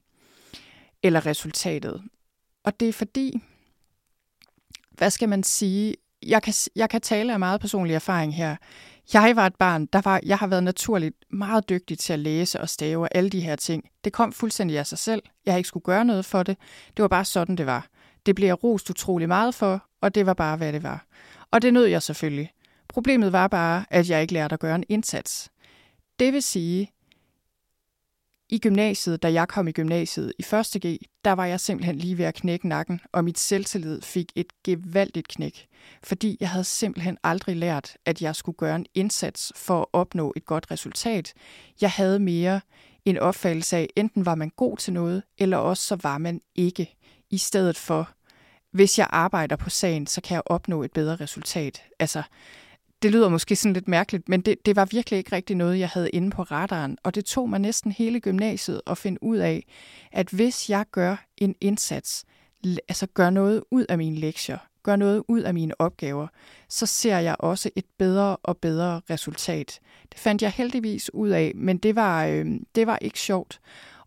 [1.04, 2.04] eller resultatet.
[2.64, 3.42] Og det er fordi,
[4.92, 8.56] hvad skal man sige, jeg kan, jeg kan tale af meget personlig erfaring her.
[9.14, 12.62] Jeg var et barn, der var, jeg har været naturligt meget dygtig til at læse
[12.62, 13.90] og stave og alle de her ting.
[14.04, 15.24] Det kom fuldstændig af sig selv.
[15.46, 16.58] Jeg har ikke skulle gøre noget for det.
[16.98, 17.88] Det var bare sådan, det var.
[18.30, 21.06] Det blev jeg rost utrolig meget for, og det var bare, hvad det var.
[21.52, 22.52] Og det nød jeg selvfølgelig.
[22.88, 25.52] Problemet var bare, at jeg ikke lærte at gøre en indsats.
[26.20, 26.92] Det vil sige,
[28.50, 32.26] i gymnasiet, da jeg kom i gymnasiet i 1.G, der var jeg simpelthen lige ved
[32.26, 35.68] at knække nakken, og mit selvtillid fik et gevaldigt knæk,
[36.04, 40.34] fordi jeg havde simpelthen aldrig lært, at jeg skulle gøre en indsats for at opnå
[40.36, 41.34] et godt resultat.
[41.82, 42.62] Jeg havde mere
[43.06, 46.96] en opfattelse af, enten var man god til noget, eller også så var man ikke,
[47.30, 48.10] i stedet for,
[48.72, 51.82] hvis jeg arbejder på sagen, så kan jeg opnå et bedre resultat.
[52.00, 52.24] Altså,
[53.02, 55.90] det lyder måske sådan lidt mærkeligt, men det, det var virkelig ikke rigtig noget, jeg
[55.90, 56.98] havde inde på radaren.
[57.04, 59.66] Og det tog mig næsten hele gymnasiet at finde ud af,
[60.12, 62.26] at hvis jeg gør en indsats,
[62.88, 66.28] altså gør noget ud af mine lektier, gør noget ud af mine opgaver,
[66.70, 69.80] så ser jeg også et bedre og bedre resultat.
[70.12, 73.60] Det fandt jeg heldigvis ud af, men det var, øh, det var ikke sjovt.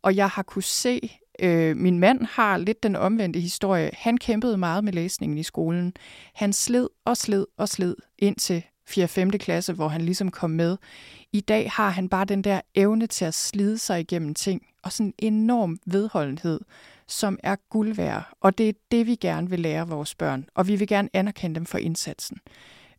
[0.03, 3.91] Og jeg har kunne se, øh, min mand har lidt den omvendte historie.
[3.93, 5.95] Han kæmpede meget med læsningen i skolen.
[6.35, 9.09] Han sled og sled og sled indtil 4.
[9.09, 9.31] 5.
[9.31, 10.77] klasse, hvor han ligesom kom med.
[11.33, 14.93] I dag har han bare den der evne til at slide sig igennem ting, og
[14.93, 16.61] sådan en enorm vedholdenhed,
[17.09, 18.29] som er guld værd.
[18.41, 21.55] Og det er det, vi gerne vil lære vores børn, og vi vil gerne anerkende
[21.55, 22.39] dem for indsatsen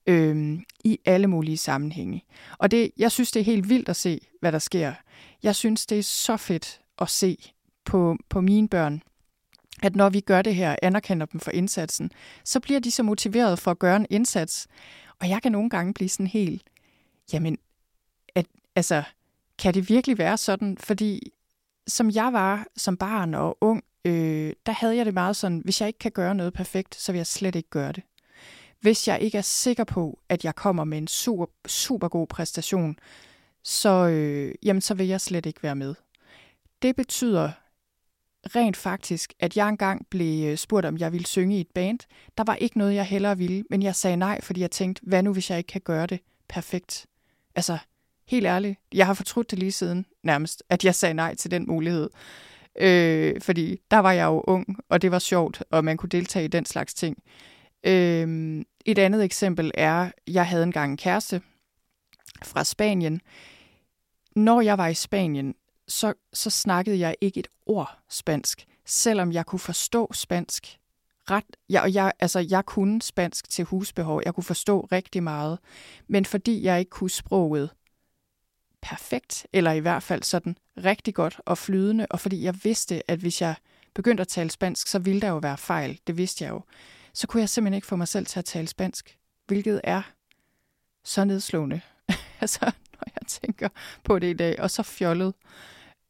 [0.07, 2.23] øhm, i alle mulige sammenhænge.
[2.57, 4.93] Og det, jeg synes, det er helt vildt at se, hvad der sker.
[5.43, 7.37] Jeg synes, det er så fedt at se
[7.85, 9.01] på, på mine børn,
[9.83, 12.11] at når vi gør det her, anerkender dem for indsatsen,
[12.43, 14.67] så bliver de så motiveret for at gøre en indsats,
[15.19, 16.63] og jeg kan nogle gange blive sådan helt,
[17.33, 17.57] jamen,
[18.35, 19.03] at, altså,
[19.59, 20.77] kan det virkelig være sådan?
[20.77, 21.31] Fordi
[21.87, 25.81] som jeg var som barn og ung, øh, der havde jeg det meget sådan, hvis
[25.81, 28.03] jeg ikke kan gøre noget perfekt, så vil jeg slet ikke gøre det.
[28.81, 32.99] Hvis jeg ikke er sikker på, at jeg kommer med en super, super god præstation,
[33.63, 35.95] så, øh, jamen, så vil jeg slet ikke være med.
[36.81, 37.51] Det betyder
[38.55, 41.99] rent faktisk, at jeg engang blev øh, spurgt, om jeg ville synge i et band.
[42.37, 45.23] Der var ikke noget, jeg hellere ville, men jeg sagde nej, fordi jeg tænkte, hvad
[45.23, 47.05] nu, hvis jeg ikke kan gøre det perfekt?
[47.55, 47.77] Altså,
[48.27, 51.67] helt ærligt, jeg har fortrudt det lige siden nærmest, at jeg sagde nej til den
[51.67, 52.09] mulighed.
[52.79, 56.45] Øh, fordi der var jeg jo ung, og det var sjovt, og man kunne deltage
[56.45, 57.17] i den slags ting.
[57.83, 61.41] Øh, et andet eksempel er, jeg havde engang en kæreste
[62.43, 63.21] fra Spanien.
[64.35, 65.55] Når jeg var i Spanien,
[65.93, 70.79] så, så snakkede jeg ikke et ord spansk, selvom jeg kunne forstå spansk.
[71.29, 75.59] Ret, jeg, jeg, altså, jeg kunne spansk til husbehov, jeg kunne forstå rigtig meget,
[76.07, 77.69] men fordi jeg ikke kunne sproget
[78.81, 83.19] perfekt, eller i hvert fald sådan rigtig godt og flydende, og fordi jeg vidste, at
[83.19, 83.55] hvis jeg
[83.93, 86.61] begyndte at tale spansk, så ville der jo være fejl, det vidste jeg jo,
[87.13, 90.01] så kunne jeg simpelthen ikke få mig selv til at tale spansk, hvilket er
[91.03, 91.81] så nedslående,
[92.41, 92.59] altså,
[92.93, 93.69] når jeg tænker
[94.03, 95.33] på det i dag, og så fjollet.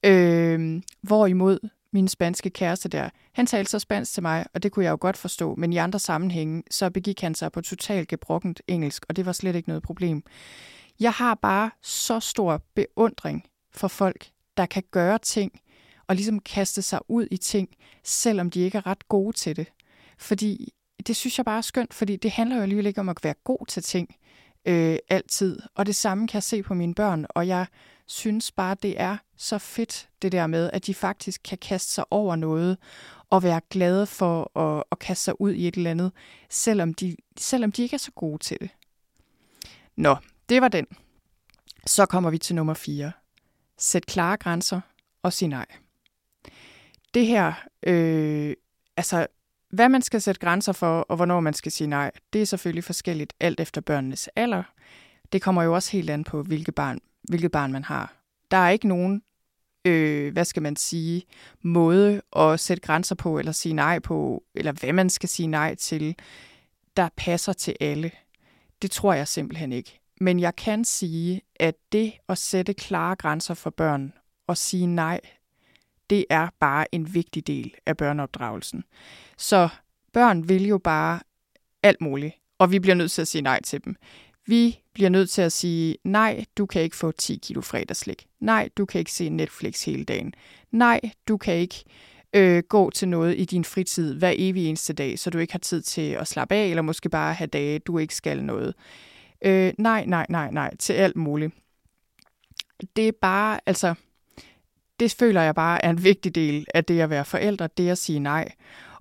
[0.03, 4.85] Øh, hvorimod min spanske kæreste der, han talte så spansk til mig, og det kunne
[4.85, 8.61] jeg jo godt forstå, men i andre sammenhænge, så begik han sig på totalt gebrokkent
[8.67, 10.23] engelsk, og det var slet ikke noget problem.
[10.99, 15.51] Jeg har bare så stor beundring for folk, der kan gøre ting,
[16.07, 17.69] og ligesom kaste sig ud i ting,
[18.03, 19.67] selvom de ikke er ret gode til det.
[20.17, 20.73] Fordi
[21.07, 23.35] det synes jeg bare er skønt, fordi det handler jo alligevel ikke om at være
[23.43, 24.15] god til ting
[24.65, 25.59] øh, altid.
[25.75, 27.65] Og det samme kan jeg se på mine børn, og jeg
[28.07, 32.05] synes bare, det er så fedt, det der med, at de faktisk kan kaste sig
[32.11, 32.77] over noget
[33.29, 36.11] og være glade for at, at kaste sig ud i et eller andet,
[36.49, 38.69] selvom de, selvom de ikke er så gode til det.
[39.95, 40.15] Nå,
[40.49, 40.85] det var den.
[41.85, 43.11] Så kommer vi til nummer 4.
[43.77, 44.81] Sæt klare grænser
[45.23, 45.65] og sig nej.
[47.13, 48.55] Det her, øh,
[48.97, 49.27] altså
[49.69, 52.83] hvad man skal sætte grænser for, og hvornår man skal sige nej, det er selvfølgelig
[52.83, 54.63] forskelligt alt efter børnenes alder.
[55.31, 58.13] Det kommer jo også helt an på, hvilket barn, hvilket barn man har.
[58.51, 59.21] Der er ikke nogen,
[59.85, 61.23] øh, hvad skal man sige,
[61.61, 65.75] måde at sætte grænser på, eller sige nej på, eller hvad man skal sige nej
[65.75, 66.15] til,
[66.97, 68.11] der passer til alle.
[68.81, 69.99] Det tror jeg simpelthen ikke.
[70.21, 74.13] Men jeg kan sige, at det at sætte klare grænser for børn
[74.47, 75.21] og sige nej,
[76.09, 78.83] det er bare en vigtig del af børneopdragelsen.
[79.37, 79.69] Så
[80.13, 81.19] børn vil jo bare
[81.83, 83.95] alt muligt, og vi bliver nødt til at sige nej til dem.
[84.45, 88.25] Vi bliver nødt til at sige, nej, du kan ikke få 10 kilo fredagslik.
[88.39, 90.33] Nej, du kan ikke se Netflix hele dagen.
[90.71, 91.83] Nej, du kan ikke
[92.33, 95.59] øh, gå til noget i din fritid hver evig eneste dag, så du ikke har
[95.59, 98.73] tid til at slappe af, eller måske bare have dage, du ikke skal noget.
[99.45, 101.53] Øh, nej, nej, nej, nej, til alt muligt.
[102.95, 103.95] Det er bare, altså,
[104.99, 107.97] det føler jeg bare er en vigtig del af det at være forældre, det at
[107.97, 108.51] sige nej.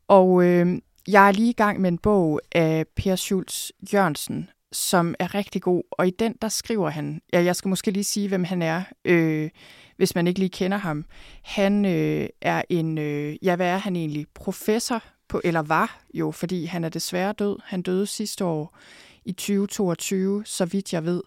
[0.08, 0.78] Og øh,
[1.08, 5.62] jeg er lige i gang med en bog af Per Schultz Jørgensen, som er rigtig
[5.62, 5.82] god.
[5.90, 8.82] Og i den, der skriver han, ja, jeg skal måske lige sige, hvem han er,
[9.04, 9.50] øh,
[9.96, 11.04] hvis man ikke lige kender ham.
[11.42, 14.26] Han øh, er en, øh, ja, hvad er han egentlig?
[14.34, 17.56] Professor på, eller var jo, fordi han er desværre død.
[17.64, 18.78] Han døde sidste år
[19.24, 21.22] i 2022, så vidt jeg ved.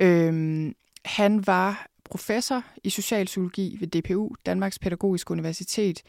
[0.00, 0.72] Øh,
[1.04, 6.02] han var professor i socialpsykologi ved DPU, Danmarks Pædagogiske Universitet.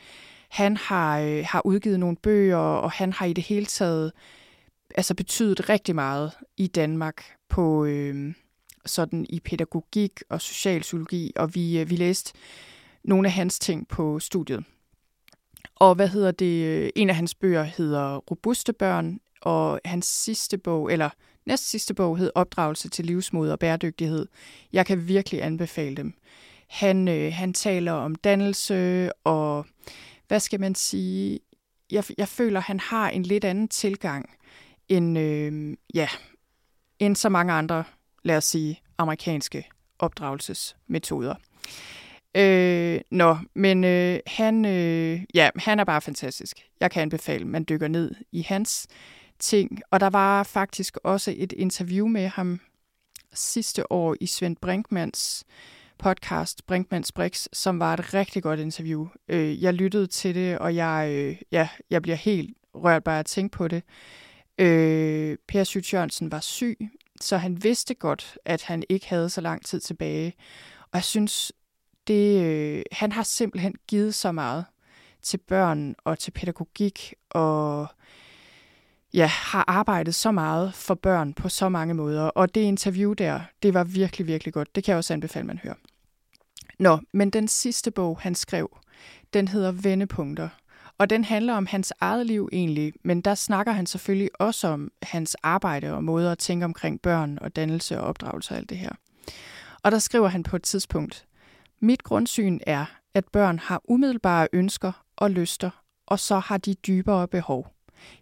[0.49, 4.11] Han har, øh, har udgivet nogle bøger, og han har i det hele taget
[4.95, 8.34] altså betydet rigtig meget i Danmark på øh,
[8.86, 12.34] sådan i pædagogik og socialpsykologi, og vi, øh, vi læste
[13.04, 14.63] nogle af hans ting på studiet.
[15.76, 16.91] Og hvad hedder det?
[16.95, 21.10] En af hans bøger hedder Robuste børn, og hans sidste bog, eller
[21.45, 24.28] næst sidste bog, hed Opdragelse til livsmod og bæredygtighed.
[24.73, 26.13] Jeg kan virkelig anbefale dem.
[26.67, 29.65] Han, øh, han taler om dannelse, og
[30.28, 31.39] hvad skal man sige?
[31.91, 34.30] Jeg, jeg føler, han har en lidt anden tilgang
[34.89, 36.10] end, øh, ja,
[37.00, 37.84] end så mange andre,
[38.23, 39.69] lad os sige, amerikanske
[40.00, 41.36] opdragelsesmetoder.
[42.36, 46.58] Øh, nå, men øh, han, øh, ja, han er bare fantastisk.
[46.80, 48.88] Jeg kan anbefale, at man dykker ned i hans
[49.39, 49.82] ting.
[49.91, 52.60] Og der var faktisk også et interview med ham
[53.34, 55.45] sidste år i Svend Brinkmans
[56.00, 59.08] podcast, Brinkmans Brix, som var et rigtig godt interview.
[59.28, 63.26] Øh, jeg lyttede til det, og jeg, øh, ja, jeg bliver helt rørt bare at
[63.26, 63.84] tænke på det.
[64.57, 66.89] Øh, per Sydt Jørgensen var syg,
[67.21, 70.33] så han vidste godt, at han ikke havde så lang tid tilbage.
[70.81, 71.51] Og jeg synes,
[72.07, 74.65] det, øh, han har simpelthen givet så meget
[75.21, 77.87] til børn og til pædagogik og
[79.13, 82.23] ja, har arbejdet så meget for børn på så mange måder.
[82.23, 84.75] Og det interview der, det var virkelig, virkelig godt.
[84.75, 85.75] Det kan jeg også anbefale, man hører.
[86.79, 88.77] Nå, men den sidste bog, han skrev,
[89.33, 90.49] den hedder Vendepunkter.
[90.97, 94.91] Og den handler om hans eget liv egentlig, men der snakker han selvfølgelig også om
[95.01, 98.77] hans arbejde og måder at tænke omkring børn og dannelse og opdragelse og alt det
[98.77, 98.91] her.
[99.83, 101.25] Og der skriver han på et tidspunkt,
[101.79, 105.69] Mit grundsyn er, at børn har umiddelbare ønsker og lyster,
[106.05, 107.73] og så har de dybere behov.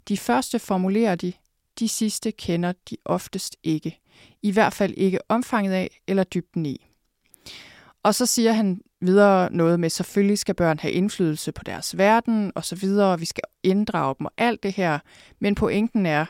[0.07, 1.33] De første formulerer de,
[1.79, 3.99] de sidste kender de oftest ikke.
[4.41, 6.87] I hvert fald ikke omfanget af eller dybden i.
[8.03, 12.51] Og så siger han videre noget med, selvfølgelig skal børn have indflydelse på deres verden
[12.55, 14.99] og så videre, og vi skal inddrage dem og alt det her.
[15.39, 16.25] Men pointen er,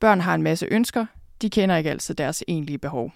[0.00, 1.06] børn har en masse ønsker,
[1.42, 3.12] de kender ikke altid deres egentlige behov.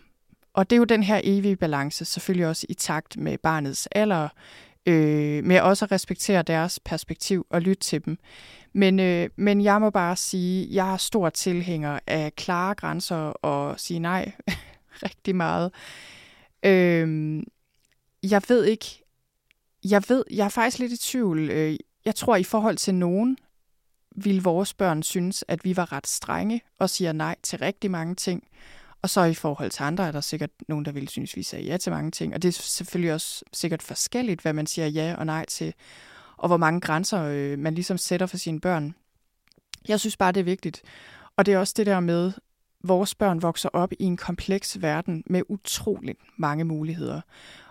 [0.55, 4.29] Og det er jo den her evige balance, selvfølgelig også i takt med barnets alder,
[4.87, 8.19] øh, med også at respektere deres perspektiv og lytte til dem.
[8.73, 13.81] Men, øh, men jeg må bare sige, jeg er stor tilhænger af klare grænser og
[13.81, 14.33] sige nej
[15.05, 15.73] rigtig meget.
[16.63, 17.43] Øh,
[18.23, 19.05] jeg ved ikke,
[19.85, 21.51] jeg ved, jeg er faktisk lidt i tvivl.
[21.51, 23.39] Øh, jeg tror, i forhold til nogen,
[24.17, 28.15] vil vores børn synes, at vi var ret strenge og siger nej til rigtig mange
[28.15, 28.49] ting.
[29.03, 31.63] Og så i forhold til andre er der sikkert nogen, der vil synes, vi siger
[31.63, 32.35] ja til mange ting.
[32.35, 35.75] Og det er selvfølgelig også sikkert forskelligt, hvad man siger ja og nej til,
[36.37, 38.95] og hvor mange grænser øh, man ligesom sætter for sine børn.
[39.89, 40.83] Jeg synes bare, det er vigtigt.
[41.37, 42.33] Og det er også det der med,
[42.85, 47.21] vores børn vokser op i en kompleks verden med utroligt mange muligheder.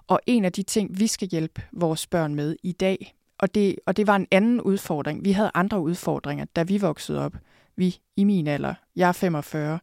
[0.07, 3.75] Og en af de ting, vi skal hjælpe vores børn med i dag, og det,
[3.85, 5.25] og det var en anden udfordring.
[5.25, 7.33] Vi havde andre udfordringer, da vi voksede op.
[7.75, 8.73] Vi i min alder.
[8.95, 9.79] Jeg er 45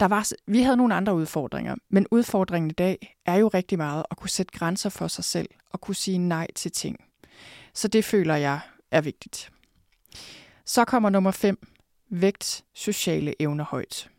[0.00, 4.04] der var, vi havde nogle andre udfordringer, men udfordringen i dag er jo rigtig meget
[4.10, 7.04] at kunne sætte grænser for sig selv og kunne sige nej til ting.
[7.74, 9.50] Så det føler jeg er vigtigt.
[10.64, 11.68] Så kommer nummer 5.
[12.10, 14.10] Vægt sociale evner højt.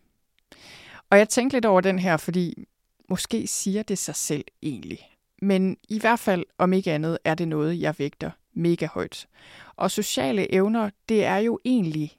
[1.10, 2.68] Og jeg tænkte lidt over den her, fordi
[3.10, 5.19] måske siger det sig selv egentlig.
[5.42, 9.28] Men i hvert fald, om ikke andet, er det noget, jeg vægter mega højt.
[9.76, 12.18] Og sociale evner, det er jo egentlig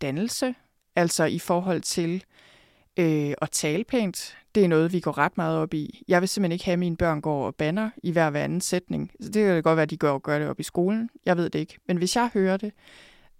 [0.00, 0.54] dannelse,
[0.96, 2.24] altså i forhold til
[3.00, 6.04] Øh, at tale pænt, det er noget, vi går ret meget op i.
[6.08, 8.60] Jeg vil simpelthen ikke have, at mine børn går og banner i hver hver anden
[8.60, 9.10] sætning.
[9.20, 11.10] Så det kan godt være, at de gør, gør det op i skolen.
[11.26, 11.78] Jeg ved det ikke.
[11.86, 12.72] Men hvis jeg hører det,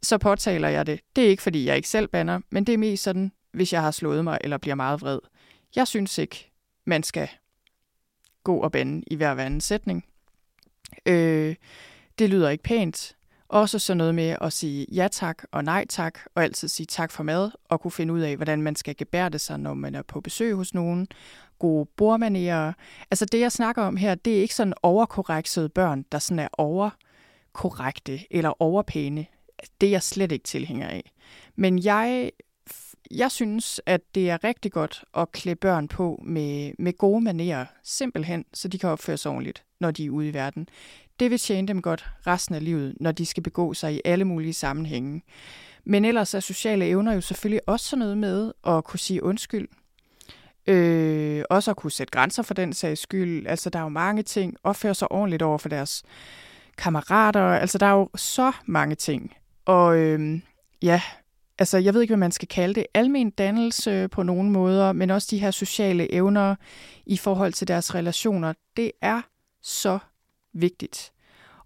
[0.03, 1.01] så påtaler jeg det.
[1.17, 3.83] Det er ikke, fordi jeg ikke selv banner, men det er mest sådan, hvis jeg
[3.83, 5.19] har slået mig eller bliver meget vred.
[5.77, 6.53] Jeg synes ikke,
[6.85, 7.29] man skal
[8.45, 10.05] gå og bande i hver anden sætning.
[11.07, 11.55] Øh,
[12.19, 13.17] det lyder ikke pænt.
[13.49, 17.11] Også sådan noget med at sige ja tak og nej tak, og altid sige tak
[17.11, 20.03] for mad, og kunne finde ud af, hvordan man skal gebærde sig, når man er
[20.03, 21.09] på besøg hos nogen.
[21.59, 22.73] Gode bordmanerer.
[23.11, 26.49] Altså det, jeg snakker om her, det er ikke sådan overkorrektede børn, der sådan er
[26.53, 29.27] overkorrekte eller overpæne.
[29.81, 31.13] Det er jeg slet ikke tilhænger af.
[31.57, 32.31] Men jeg
[33.11, 37.67] jeg synes, at det er rigtig godt at klæde børn på med, med gode manerer,
[37.83, 40.69] simpelthen, så de kan opføre sig ordentligt, når de er ude i verden.
[41.21, 44.25] Det vil tjene dem godt resten af livet, når de skal begå sig i alle
[44.25, 45.23] mulige sammenhænge.
[45.85, 49.69] Men ellers er sociale evner jo selvfølgelig også sådan noget med at kunne sige undskyld.
[50.67, 53.47] Øh, også at kunne sætte grænser for den sags skyld.
[53.47, 54.57] Altså, der er jo mange ting.
[54.65, 56.03] Opføre sig ordentligt over for deres
[56.79, 57.41] kammerater.
[57.41, 59.37] Altså, der er jo så mange ting.
[59.65, 60.41] Og øh,
[60.83, 61.03] ja,
[61.61, 62.87] altså, jeg ved ikke, hvad man skal kalde det.
[62.95, 66.57] Almen dannelse på nogle måder, men også de her sociale evner
[67.07, 68.53] i forhold til deres relationer.
[68.77, 69.23] Det er
[69.63, 69.99] så
[70.53, 71.13] vigtigt.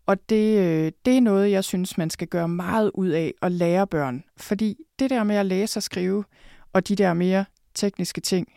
[0.07, 3.53] Og det, øh, det er noget, jeg synes, man skal gøre meget ud af at
[3.53, 4.25] lære børn.
[4.37, 6.25] Fordi det der med at læse og skrive,
[6.73, 8.49] og de der mere tekniske ting,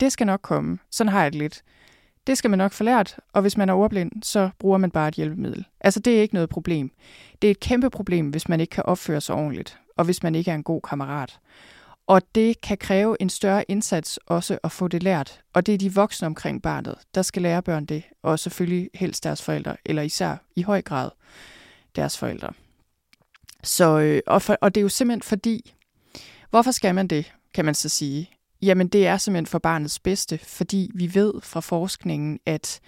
[0.00, 0.78] det skal nok komme.
[0.90, 1.62] Sådan har jeg det lidt.
[2.26, 5.08] Det skal man nok få lært, og hvis man er ordblind, så bruger man bare
[5.08, 5.64] et hjælpemiddel.
[5.80, 6.90] Altså, det er ikke noget problem.
[7.42, 10.34] Det er et kæmpe problem, hvis man ikke kan opføre sig ordentligt, og hvis man
[10.34, 11.38] ikke er en god kammerat.
[12.06, 15.40] Og det kan kræve en større indsats også at få det lært.
[15.52, 18.02] Og det er de voksne omkring barnet, der skal lære børn det.
[18.22, 21.10] Og selvfølgelig helst deres forældre, eller især i høj grad
[21.96, 22.52] deres forældre.
[23.64, 25.74] Så, øh, og, for, og det er jo simpelthen fordi,
[26.50, 28.30] hvorfor skal man det, kan man så sige?
[28.62, 32.80] Jamen det er simpelthen for barnets bedste, fordi vi ved fra forskningen, at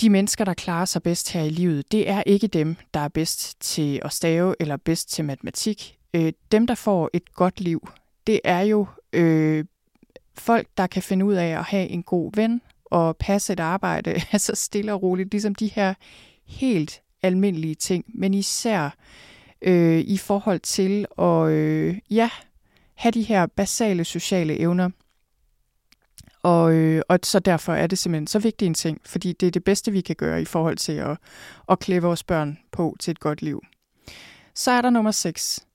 [0.00, 3.08] de mennesker, der klarer sig bedst her i livet, det er ikke dem, der er
[3.08, 7.88] bedst til at stave eller bedst til matematik øh, dem, der får et godt liv,
[8.26, 9.64] det er jo øh,
[10.38, 14.10] folk, der kan finde ud af at have en god ven og passe et arbejde,
[14.32, 15.94] altså stille og roligt, ligesom de her
[16.46, 18.96] helt almindelige ting, men især
[19.62, 22.30] øh, i forhold til at øh, ja,
[22.94, 24.90] have de her basale sociale evner.
[26.42, 29.50] Og, øh, og så derfor er det simpelthen så vigtig en ting, fordi det er
[29.50, 31.18] det bedste, vi kan gøre i forhold til at,
[31.68, 33.62] at klæde vores børn på til et godt liv.
[34.54, 35.66] Så er der nummer 6.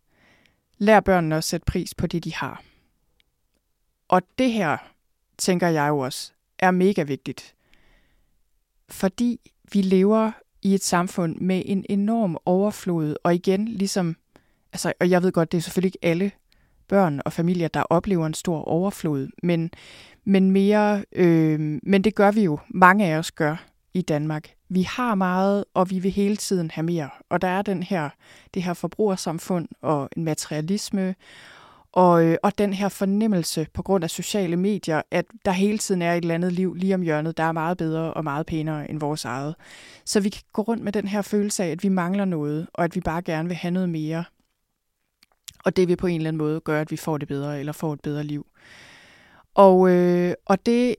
[0.78, 2.64] Lær børnene at sætte pris på det, de har.
[4.08, 4.78] Og det her,
[5.38, 7.56] tænker jeg jo også, er mega vigtigt.
[8.90, 14.16] Fordi vi lever i et samfund med en enorm overflod, og igen, ligesom,
[14.74, 16.32] altså, og jeg ved godt, det er selvfølgelig ikke alle
[16.88, 19.72] børn og familier, der oplever en stor overflod, men,
[20.28, 24.50] men mere, øh, men det gør vi jo, mange af os gør i Danmark.
[24.70, 27.10] Vi har meget, og vi vil hele tiden have mere.
[27.30, 28.10] Og der er den her,
[28.54, 31.16] det her forbrugersamfund og en materialisme,
[31.92, 36.02] og, øh, og den her fornemmelse på grund af sociale medier, at der hele tiden
[36.02, 38.90] er et eller andet liv lige om hjørnet, der er meget bedre og meget pænere
[38.90, 39.56] end vores eget.
[40.06, 42.84] Så vi kan gå rundt med den her følelse af, at vi mangler noget, og
[42.84, 44.24] at vi bare gerne vil have noget mere.
[45.66, 47.74] Og det vil på en eller anden måde gøre, at vi får det bedre, eller
[47.74, 48.46] får et bedre liv.
[49.58, 50.96] Og, øh, og det,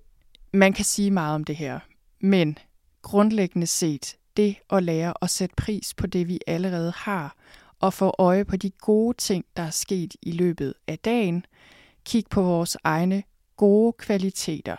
[0.53, 1.81] man kan sige meget om det her,
[2.21, 2.59] men
[3.03, 7.37] grundlæggende set det at lære at sætte pris på det, vi allerede har,
[7.81, 11.47] og få øje på de gode ting, der er sket i løbet af dagen.
[12.05, 13.23] Kig på vores egne
[13.57, 14.77] gode kvaliteter.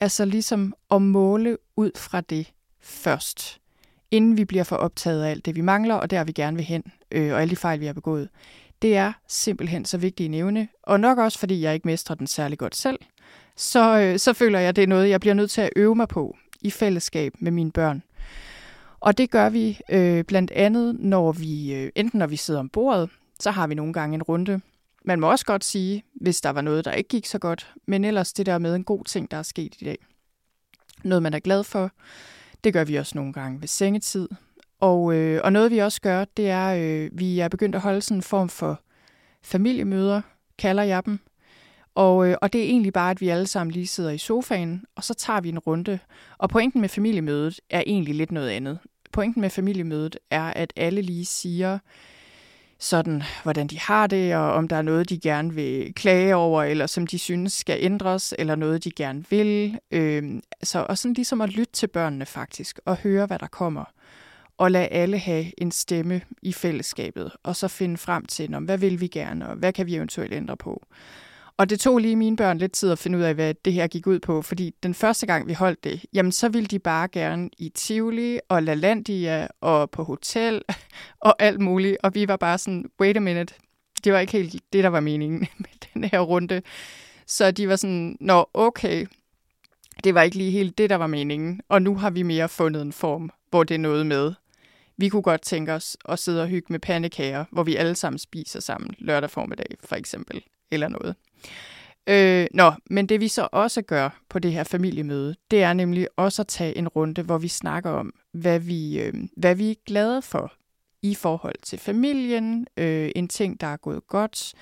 [0.00, 3.60] Altså ligesom at måle ud fra det først,
[4.10, 6.66] inden vi bliver for optaget af alt det, vi mangler, og der vi gerne vil
[6.66, 8.28] hen, øh, og alle de fejl, vi har begået.
[8.82, 12.26] Det er simpelthen så vigtigt en evne, og nok også fordi jeg ikke mestrer den
[12.26, 12.98] særlig godt selv,
[13.60, 15.94] så, øh, så føler jeg, at det er noget, jeg bliver nødt til at øve
[15.94, 18.02] mig på i fællesskab med mine børn.
[19.00, 22.68] Og det gør vi øh, blandt andet, når vi øh, enten når vi sidder om
[22.68, 24.60] bordet, så har vi nogle gange en runde.
[25.04, 28.04] Man må også godt sige, hvis der var noget, der ikke gik så godt, men
[28.04, 29.98] ellers det der med en god ting, der er sket i dag.
[31.04, 31.90] Noget, man er glad for,
[32.64, 34.28] det gør vi også nogle gange ved sengetid.
[34.80, 38.02] Og, øh, og noget, vi også gør, det er, øh, vi er begyndt at holde
[38.02, 38.80] sådan en form for
[39.42, 40.20] familiemøder,
[40.58, 41.18] kalder jeg dem,
[41.94, 44.84] og, øh, og det er egentlig bare, at vi alle sammen lige sidder i sofaen,
[44.96, 45.98] og så tager vi en runde.
[46.38, 48.78] Og pointen med familiemødet er egentlig lidt noget andet.
[49.12, 51.78] Pointen med familiemødet er, at alle lige siger
[52.78, 56.62] sådan, hvordan de har det, og om der er noget, de gerne vil klage over,
[56.62, 59.78] eller som de synes skal ændres, eller noget, de gerne vil.
[59.90, 63.84] Øh, så, og sådan ligesom at lytte til børnene faktisk, og høre, hvad der kommer.
[64.58, 69.00] Og lade alle have en stemme i fællesskabet, og så finde frem til, hvad vil
[69.00, 70.82] vi gerne, og hvad kan vi eventuelt ændre på.
[71.60, 73.86] Og det tog lige mine børn lidt tid at finde ud af, hvad det her
[73.86, 77.08] gik ud på, fordi den første gang, vi holdt det, jamen så ville de bare
[77.08, 80.62] gerne i Tivoli og LaLandia og på hotel
[81.26, 81.96] og alt muligt.
[82.02, 83.54] Og vi var bare sådan, wait a minute,
[84.04, 86.62] det var ikke helt det, der var meningen med den her runde.
[87.26, 89.06] Så de var sådan, nå okay,
[90.04, 91.60] det var ikke lige helt det, der var meningen.
[91.68, 94.32] Og nu har vi mere fundet en form, hvor det er noget med.
[94.96, 98.18] Vi kunne godt tænke os at sidde og hygge med pandekager, hvor vi alle sammen
[98.18, 101.14] spiser sammen lørdag formiddag, for eksempel, eller noget.
[102.06, 106.08] Øh, nå, men det vi så også gør på det her familiemøde, det er nemlig
[106.16, 109.74] også at tage en runde, hvor vi snakker om, hvad vi, øh, hvad vi er
[109.86, 110.52] glade for
[111.02, 114.54] i forhold til familien, øh, en ting, der er gået godt,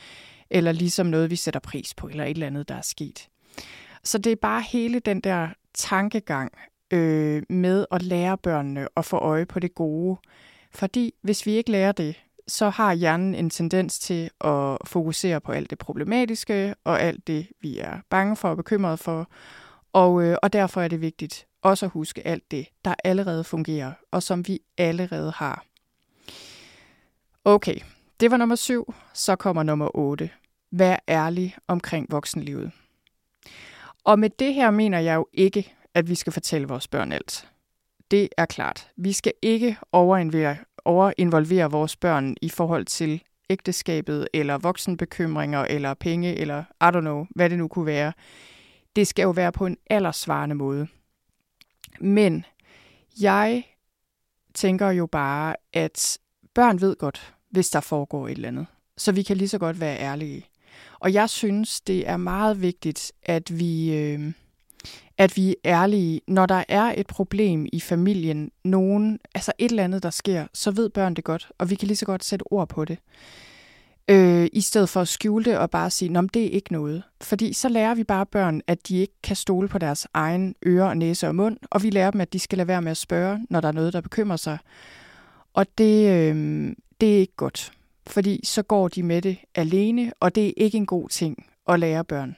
[0.50, 3.28] eller ligesom noget, vi sætter pris på, eller et eller andet, der er sket.
[4.04, 6.52] Så det er bare hele den der tankegang
[6.90, 10.16] øh, med at lære børnene at få øje på det gode.
[10.74, 12.16] Fordi hvis vi ikke lærer det,
[12.48, 17.48] så har hjernen en tendens til at fokusere på alt det problematiske og alt det,
[17.60, 19.30] vi er bange for og bekymret for.
[19.92, 23.92] Og, øh, og derfor er det vigtigt også at huske alt det, der allerede fungerer,
[24.10, 25.64] og som vi allerede har.
[27.44, 27.78] Okay,
[28.20, 28.94] det var nummer syv.
[29.14, 30.30] Så kommer nummer otte.
[30.70, 32.72] Vær ærlig omkring voksenlivet.
[34.04, 37.48] Og med det her mener jeg jo ikke, at vi skal fortælle vores børn alt.
[38.10, 38.90] Det er klart.
[38.96, 40.56] Vi skal ikke overinvolvere,
[40.88, 47.26] overinvolvere vores børn i forhold til ægteskabet, eller voksenbekymringer, eller penge, eller I don't know,
[47.30, 48.12] hvad det nu kunne være.
[48.96, 50.86] Det skal jo være på en aldersvarende måde.
[52.00, 52.44] Men
[53.20, 53.64] jeg
[54.54, 56.18] tænker jo bare, at
[56.54, 58.66] børn ved godt, hvis der foregår et eller andet.
[58.96, 60.46] Så vi kan lige så godt være ærlige.
[61.00, 64.32] Og jeg synes, det er meget vigtigt, at vi, øh,
[65.18, 69.84] at vi er ærlige, når der er et problem i familien, nogen, altså et eller
[69.84, 72.52] andet, der sker, så ved børn det godt, og vi kan lige så godt sætte
[72.52, 72.98] ord på det.
[74.10, 77.02] Øh, I stedet for at skjule det og bare sige, at det er ikke noget.
[77.20, 80.94] Fordi så lærer vi bare børn, at de ikke kan stole på deres egen ører,
[80.94, 83.46] næse og mund, og vi lærer dem, at de skal lade være med at spørge,
[83.50, 84.58] når der er noget, der bekymrer sig.
[85.54, 86.36] Og det, øh,
[87.00, 87.72] det er ikke godt,
[88.06, 91.80] fordi så går de med det alene, og det er ikke en god ting at
[91.80, 92.36] lære børn.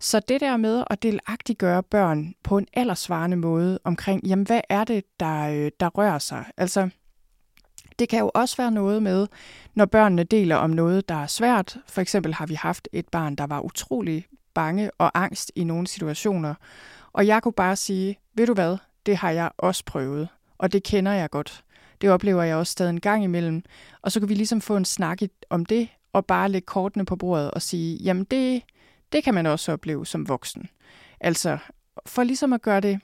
[0.00, 4.84] Så det der med at delagtiggøre børn på en aldersvarende måde omkring, jamen hvad er
[4.84, 6.44] det, der, øh, der rører sig?
[6.56, 6.88] Altså,
[7.98, 9.26] det kan jo også være noget med,
[9.74, 11.76] når børnene deler om noget, der er svært.
[11.86, 15.86] For eksempel har vi haft et barn, der var utrolig bange og angst i nogle
[15.86, 16.54] situationer.
[17.12, 18.76] Og jeg kunne bare sige, ved du hvad,
[19.06, 20.28] det har jeg også prøvet,
[20.58, 21.64] og det kender jeg godt.
[22.00, 23.62] Det oplever jeg også stadig en gang imellem.
[24.02, 25.18] Og så kan vi ligesom få en snak
[25.50, 28.62] om det, og bare lægge kortene på bordet og sige, jamen det,
[29.12, 30.68] det kan man også opleve som voksen.
[31.20, 31.58] Altså
[32.06, 33.00] for ligesom at gøre det,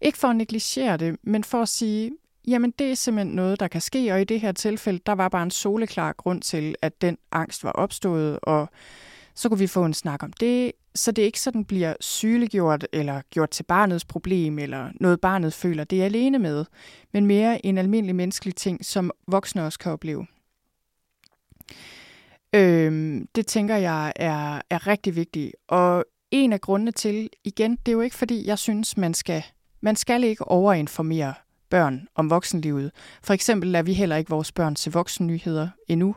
[0.00, 2.10] ikke for at negligere det, men for at sige,
[2.46, 5.28] jamen det er simpelthen noget, der kan ske, og i det her tilfælde, der var
[5.28, 8.68] bare en soleklar grund til, at den angst var opstået, og
[9.34, 13.22] så kunne vi få en snak om det, så det ikke sådan bliver sygeliggjort eller
[13.30, 16.64] gjort til barnets problem, eller noget barnet føler, det er alene med,
[17.12, 20.26] men mere en almindelig menneskelig ting, som voksne også kan opleve.
[22.54, 25.54] Øhm, det tænker jeg er, er rigtig vigtigt.
[25.68, 29.42] Og en af grundene til, igen, det er jo ikke fordi, jeg synes, man skal,
[29.80, 31.34] man skal ikke overinformere
[31.70, 32.90] børn om voksenlivet.
[33.22, 36.14] For eksempel lader vi heller ikke vores børn se voksennyheder endnu.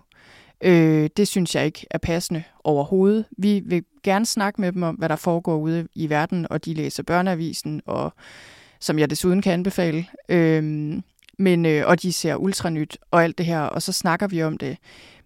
[0.64, 3.26] Øh, det synes jeg ikke er passende overhovedet.
[3.38, 6.74] Vi vil gerne snakke med dem om, hvad der foregår ude i verden, og de
[6.74, 8.14] læser børneavisen, og
[8.80, 10.06] som jeg desuden kan anbefale.
[10.30, 10.64] Øh,
[11.40, 14.58] men, øh, og de ser ultranyt og alt det her, og så snakker vi om
[14.58, 14.78] det.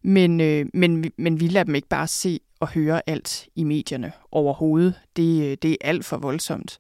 [0.08, 4.12] Men, øh, men, men vi lader dem ikke bare se og høre alt i medierne
[4.32, 5.02] overhovedet.
[5.16, 6.80] Det, øh, det er alt for voldsomt.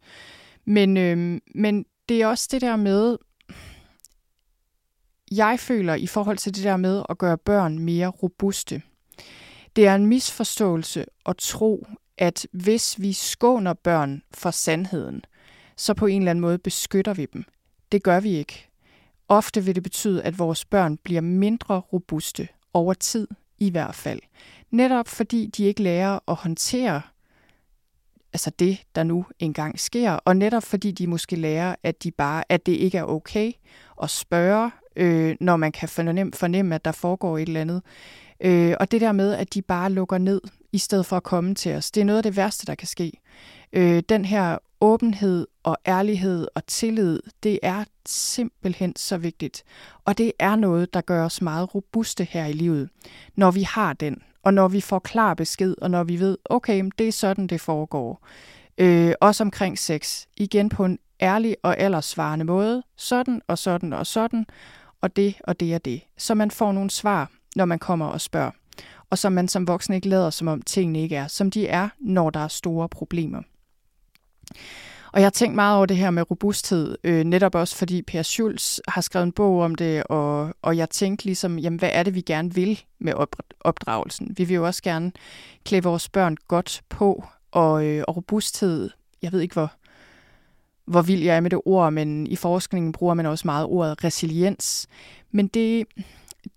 [0.66, 3.18] Men, øh, men det er også det der med,
[5.32, 8.82] jeg føler i forhold til det der med at gøre børn mere robuste.
[9.76, 15.22] Det er en misforståelse at tro, at hvis vi skåner børn for sandheden,
[15.78, 17.44] så på en eller anden måde beskytter vi dem.
[17.92, 18.70] Det gør vi ikke.
[19.28, 22.48] Ofte vil det betyde, at vores børn bliver mindre robuste
[22.78, 24.20] over tid i hvert fald.
[24.72, 27.02] Netop fordi de ikke lærer at håndtere
[28.34, 32.44] altså det, der nu engang sker, og netop fordi de måske lærer, at, de bare,
[32.50, 33.52] at det ikke er okay
[34.04, 37.82] at spørge, øh, når man kan fornemme, fornemme, at der foregår et eller andet.
[38.42, 41.56] Øh, og det der med, at de bare lukker ned, i stedet for at komme
[41.56, 43.12] til os, det er noget af det værste, der kan ske.
[43.74, 49.64] Øh, den her åbenhed og ærlighed og tillid, det er simpelthen så vigtigt.
[50.06, 52.90] Og det er noget, der gør os meget robuste her i livet,
[53.36, 56.90] når vi har den, og når vi får klar besked, og når vi ved, okay,
[56.98, 58.28] det er sådan, det foregår.
[58.78, 60.26] Øh, også omkring sex.
[60.38, 62.84] Igen på en ærlig og aldersvarende måde.
[62.96, 64.46] Sådan og sådan og sådan.
[65.02, 66.02] Og det og det og det.
[66.18, 68.52] Så man får nogle svar, når man kommer og spørger.
[69.10, 71.90] Og så man som voksen ikke lader, som om tingene ikke er, som de er,
[72.00, 73.42] når der er store problemer.
[75.14, 78.22] Og jeg har tænkt meget over det her med robusthed, øh, netop også fordi Per
[78.22, 82.04] Schulz har skrevet en bog om det, og, og jeg tænkte ligesom, jamen hvad er
[82.04, 83.14] det, vi gerne vil med
[83.62, 84.34] opdragelsen?
[84.38, 85.12] Vi vil jo også gerne
[85.66, 88.90] klæde vores børn godt på, og, øh, og robusthed,
[89.22, 89.72] jeg ved ikke hvor,
[90.86, 94.04] hvor vild jeg er med det ord, men i forskningen bruger man også meget ordet
[94.04, 94.88] resiliens.
[95.32, 95.86] Men det,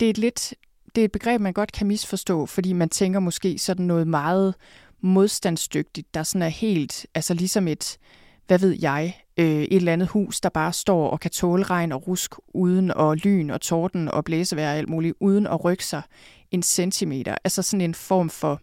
[0.00, 0.54] det er et lidt
[0.94, 4.54] det er et begreb, man godt kan misforstå, fordi man tænker måske sådan noget meget
[5.02, 7.98] modstandsdygtigt, der sådan er helt, altså ligesom et,
[8.46, 11.92] hvad ved jeg, øh, et eller andet hus, der bare står og kan tåle regn
[11.92, 15.84] og rusk uden og lyn og torden og blæsevejr og alt muligt, uden at rykke
[15.86, 16.02] sig
[16.50, 17.34] en centimeter.
[17.44, 18.60] Altså sådan en form for,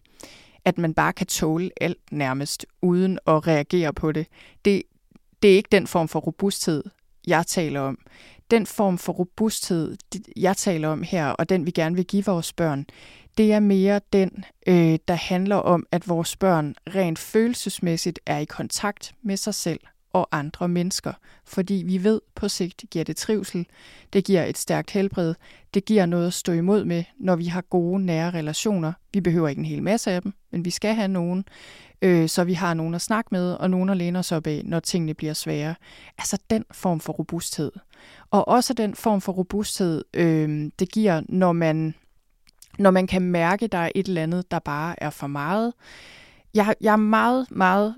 [0.64, 4.26] at man bare kan tåle alt nærmest, uden at reagere på det.
[4.64, 4.82] Det,
[5.42, 6.84] det er ikke den form for robusthed,
[7.26, 7.98] jeg taler om.
[8.50, 9.96] den form for robusthed,
[10.36, 12.86] jeg taler om her, og den vi gerne vil give vores børn,
[13.38, 18.44] det er mere den, øh, der handler om, at vores børn rent følelsesmæssigt er i
[18.44, 19.80] kontakt med sig selv
[20.12, 21.12] og andre mennesker.
[21.44, 23.66] Fordi vi ved, på sigt giver det trivsel,
[24.12, 25.34] det giver et stærkt helbred,
[25.74, 28.92] det giver noget at stå imod med, når vi har gode, nære relationer.
[29.12, 31.44] Vi behøver ikke en hel masse af dem, men vi skal have nogen,
[32.02, 34.62] øh, så vi har nogen at snakke med, og nogen at læne os op af,
[34.64, 35.74] når tingene bliver svære.
[36.18, 37.72] Altså den form for robusthed.
[38.30, 41.94] Og også den form for robusthed, øh, det giver, når man,
[42.78, 45.72] når man kan mærke, der er et eller andet, der bare er for meget.
[46.54, 47.94] Jeg, jeg er meget, meget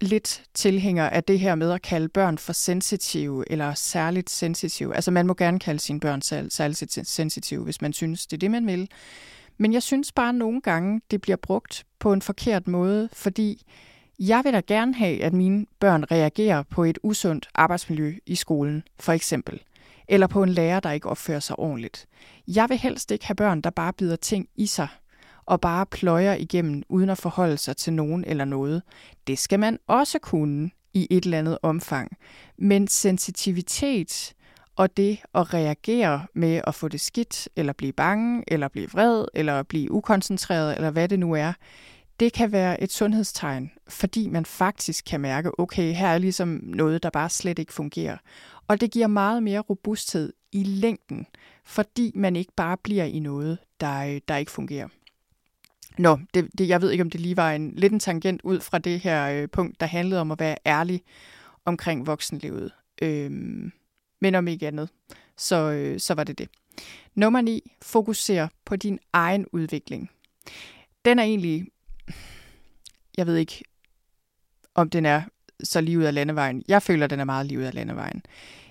[0.00, 4.94] lidt tilhænger af det her med at kalde børn for sensitive eller særligt sensitive.
[4.94, 8.50] Altså man må gerne kalde sine børn særligt sensitive, hvis man synes, det er det,
[8.50, 8.88] man vil.
[9.58, 13.62] Men jeg synes bare nogle gange, det bliver brugt på en forkert måde, fordi
[14.18, 18.82] jeg vil da gerne have, at mine børn reagerer på et usundt arbejdsmiljø i skolen,
[18.98, 19.62] for eksempel.
[20.10, 22.06] Eller på en lærer, der ikke opfører sig ordentligt.
[22.48, 24.88] Jeg vil helst ikke have børn, der bare bider ting i sig,
[25.46, 28.82] og bare pløjer igennem uden at forholde sig til nogen eller noget.
[29.26, 32.16] Det skal man også kunne i et eller andet omfang.
[32.58, 34.32] Men sensitivitet
[34.76, 39.24] og det at reagere med at få det skidt, eller blive bange, eller blive vred,
[39.34, 41.52] eller blive ukoncentreret, eller hvad det nu er,
[42.20, 47.02] det kan være et sundhedstegn, fordi man faktisk kan mærke, okay, her er ligesom noget,
[47.02, 48.16] der bare slet ikke fungerer.
[48.70, 51.26] Og det giver meget mere robusthed i længden,
[51.64, 54.88] fordi man ikke bare bliver i noget, der, øh, der ikke fungerer.
[55.98, 58.60] Nå, det, det, jeg ved ikke, om det lige var en lidt en tangent ud
[58.60, 61.02] fra det her øh, punkt, der handlede om at være ærlig
[61.64, 62.72] omkring voksenlivet.
[63.02, 63.72] Øhm,
[64.20, 64.90] men om ikke andet,
[65.36, 66.48] så, øh, så var det det.
[67.14, 67.72] Nummer 9.
[67.82, 70.10] Fokuser på din egen udvikling.
[71.04, 71.66] Den er egentlig,
[73.16, 73.64] jeg ved ikke,
[74.74, 75.22] om den er
[75.64, 76.62] så lige ud af landevejen.
[76.68, 78.22] Jeg føler, den er meget lige ud af landevejen.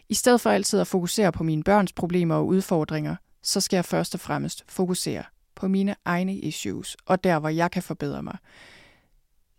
[0.10, 3.86] I stedet for altid at fokusere på mine børns problemer og udfordringer, så skal jeg
[3.86, 5.24] først og fremmest fokusere
[5.56, 8.38] på mine egne issues, og der, hvor jeg kan forbedre mig.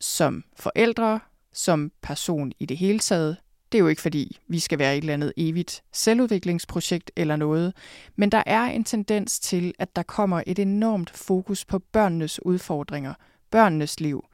[0.01, 1.20] Som forældre,
[1.53, 3.36] som person i det hele taget.
[3.72, 7.76] Det er jo ikke fordi, vi skal være et eller andet evigt selvudviklingsprojekt eller noget,
[8.16, 13.14] men der er en tendens til, at der kommer et enormt fokus på børnenes udfordringer,
[13.51, 14.24] børnenes liv,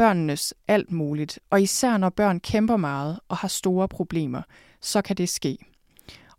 [0.00, 4.42] børnenes alt muligt, og især når børn kæmper meget og har store problemer,
[4.80, 5.58] så kan det ske.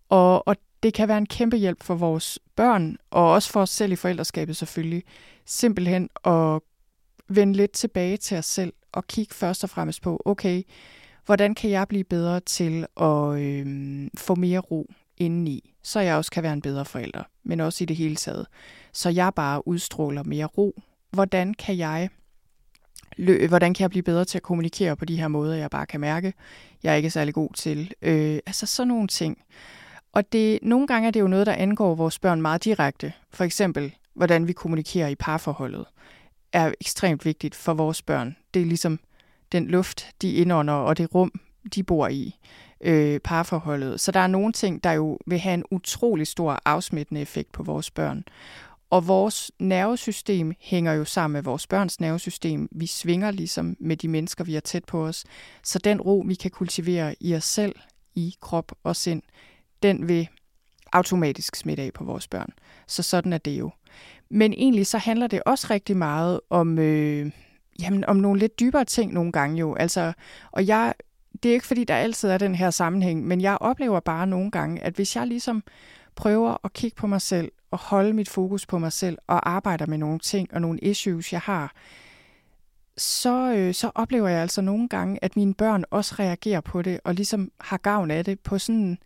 [0.10, 3.70] Og, og det kan være en kæmpe hjælp for vores børn, og også for os
[3.70, 5.04] selv i forældreskabet selvfølgelig,
[5.46, 6.60] simpelthen at
[7.28, 10.64] vende lidt tilbage til os selv og kigge først og fremmest på, okay,
[11.26, 16.32] hvordan kan jeg blive bedre til at øh, få mere ro indeni, så jeg også
[16.32, 18.48] kan være en bedre forælder, men også i det hele taget.
[18.94, 20.82] Så jeg bare udstråler mere ro.
[21.12, 22.10] Hvordan kan jeg
[23.18, 25.86] lø- hvordan kan jeg blive bedre til at kommunikere på de her måder, jeg bare
[25.86, 26.34] kan mærke,
[26.84, 27.94] jeg er ikke særlig god til.
[28.02, 29.38] Øh, altså sådan nogle ting.
[30.14, 33.14] Og det, nogle gange er det jo noget, der angår vores børn meget direkte.
[33.30, 35.86] For eksempel, hvordan vi kommunikerer i parforholdet,
[36.54, 38.36] er ekstremt vigtigt for vores børn.
[38.54, 39.00] Det er ligesom
[39.52, 41.32] den luft, de indånder, og det rum,
[41.76, 42.36] de bor i,
[42.82, 44.00] øh, parforholdet.
[44.00, 47.64] Så der er nogle ting, der jo vil have en utrolig stor afsmittende effekt på
[47.64, 48.24] vores børn.
[48.92, 52.70] Og vores nervesystem hænger jo sammen med vores børns nervesystem.
[52.72, 55.24] Vi svinger ligesom med de mennesker, vi har tæt på os.
[55.64, 57.76] Så den ro, vi kan kultivere i os selv,
[58.16, 59.22] i krop og sind,
[59.84, 60.28] den vil
[60.94, 62.50] automatisk smitte af på vores børn.
[62.88, 63.72] Så sådan er det jo.
[64.30, 67.32] Men egentlig så handler det også rigtig meget om, øh,
[67.82, 69.76] jamen, om nogle lidt dybere ting nogle gange jo.
[69.76, 70.14] Altså,
[70.52, 70.94] og jeg,
[71.44, 74.52] det er ikke fordi, der altid er den her sammenhæng, men jeg oplever bare nogle
[74.52, 75.64] gange, at hvis jeg ligesom
[76.16, 79.86] prøver at kigge på mig selv og holde mit fokus på mig selv og arbejder
[79.86, 81.74] med nogle ting og nogle issues, jeg har,
[82.98, 87.00] så, øh, så oplever jeg altså nogle gange, at mine børn også reagerer på det
[87.04, 88.98] og ligesom har gavn af det på sådan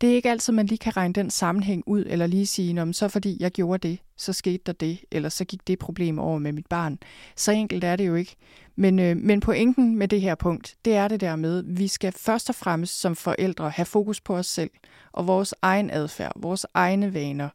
[0.00, 2.92] det er ikke altid, man lige kan regne den sammenhæng ud, eller lige sige, om
[2.92, 6.38] så fordi jeg gjorde det, så skete der det, eller så gik det problem over
[6.38, 6.98] med mit barn.
[7.36, 8.36] Så enkelt er det jo ikke.
[8.78, 12.12] Men, øh, men pointen med det her punkt, det er det der med, vi skal
[12.12, 14.70] først og fremmest som forældre have fokus på os selv,
[15.12, 17.48] og vores egen adfærd, vores egne vaner,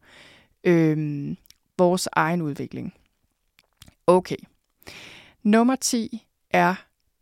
[0.64, 1.28] øh,
[1.78, 2.94] vores egen udvikling.
[4.08, 4.36] Okay.
[5.44, 6.76] Nummer 10 er,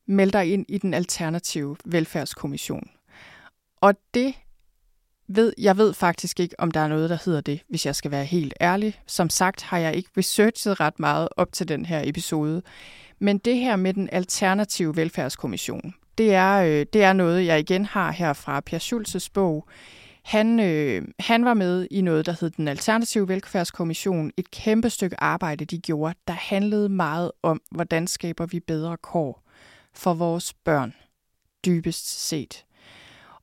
[0.05, 2.89] meld dig ind i den alternative velfærdskommission.
[3.81, 4.33] Og det
[5.27, 8.11] ved, jeg ved faktisk ikke, om der er noget, der hedder det, hvis jeg skal
[8.11, 9.01] være helt ærlig.
[9.07, 12.61] Som sagt har jeg ikke researchet ret meget op til den her episode.
[13.21, 17.85] Men det her med den alternative velfærdskommission, det er, øh, det er noget, jeg igen
[17.85, 19.67] har her fra Per Schulzes bog.
[20.23, 24.31] Han, øh, han var med i noget, der hed den alternative velfærdskommission.
[24.37, 29.43] Et kæmpe stykke arbejde, de gjorde, der handlede meget om, hvordan skaber vi bedre kår
[29.93, 30.93] for vores børn,
[31.65, 32.65] dybest set.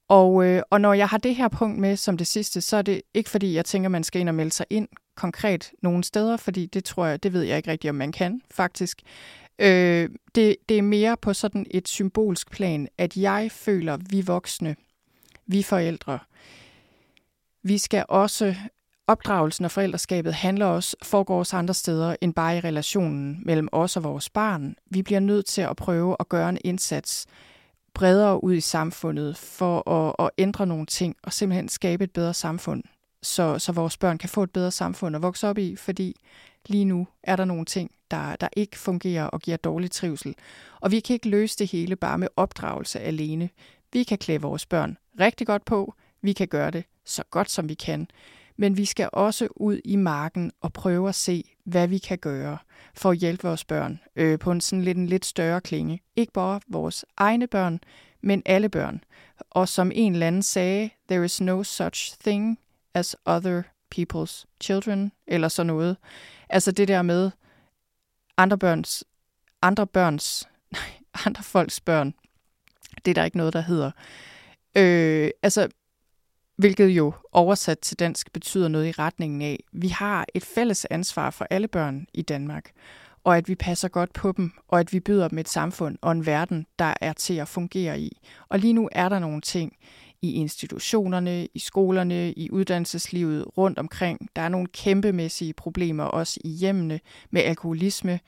[0.09, 2.83] Og, øh, og når jeg har det her punkt med som det sidste, så er
[2.83, 6.37] det ikke fordi, jeg tænker, man skal ind og melde sig ind konkret nogle steder,
[6.37, 9.03] fordi det tror jeg, det ved jeg ikke rigtigt, om man kan faktisk.
[9.59, 14.77] Øh, det, det er mere på sådan et symbolsk plan, at jeg føler, vi voksne,
[15.47, 16.19] vi forældre,
[17.63, 18.55] vi skal også,
[19.07, 23.97] opdragelsen og forældreskabet handler også, foregår også andre steder end bare i relationen mellem os
[23.97, 24.77] og vores barn.
[24.87, 27.27] Vi bliver nødt til at prøve at gøre en indsats
[27.95, 32.35] bredere ud i samfundet for at, at ændre nogle ting og simpelthen skabe et bedre
[32.35, 32.83] samfund,
[33.23, 36.17] så, så vores børn kan få et bedre samfund at vokse op i, fordi
[36.67, 40.35] lige nu er der nogle ting, der, der ikke fungerer og giver dårlig trivsel.
[40.81, 43.51] Og vi kan ikke løse det hele bare med opdragelse alene.
[43.93, 47.69] Vi kan klæde vores børn rigtig godt på, vi kan gøre det så godt som
[47.69, 48.09] vi kan,
[48.57, 52.59] men vi skal også ud i marken og prøve at se, hvad vi kan gøre
[52.95, 56.03] for at hjælpe vores børn øh, på en sådan lidt, en lidt større klinge.
[56.17, 57.81] Ikke bare vores egne børn,
[58.23, 59.05] men alle børn.
[59.51, 62.59] Og som en eller anden sagde, there is no such thing
[62.95, 63.63] as other
[63.95, 65.97] people's children, eller sådan noget.
[66.49, 67.31] Altså det der med
[68.39, 69.05] andre børns,
[69.63, 70.91] andre børns, nej,
[71.27, 72.15] andre folks børn.
[73.05, 73.91] Det er der ikke noget, der hedder.
[74.77, 75.69] Øh, altså,
[76.57, 81.31] hvilket jo oversat til dansk betyder noget i retningen af, vi har et fælles ansvar
[81.31, 82.71] for alle børn i Danmark,
[83.25, 86.13] og at vi passer godt på dem, og at vi byder dem et samfund og
[86.13, 88.19] en verden, der er til at fungere i.
[88.49, 89.77] Og lige nu er der nogle ting
[90.23, 94.29] i institutionerne, i skolerne, i uddannelseslivet rundt omkring.
[94.37, 97.01] Der er nogle kæmpemæssige problemer også i hjemmene
[97.31, 98.21] med alkoholisme.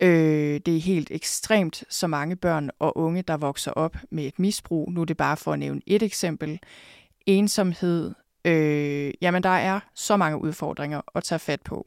[0.00, 4.38] Øh, det er helt ekstremt så mange børn og unge, der vokser op med et
[4.38, 4.92] misbrug.
[4.92, 6.58] Nu er det bare for at nævne et eksempel
[7.26, 8.14] ensomhed.
[8.44, 11.86] Øh, jamen, der er så mange udfordringer at tage fat på.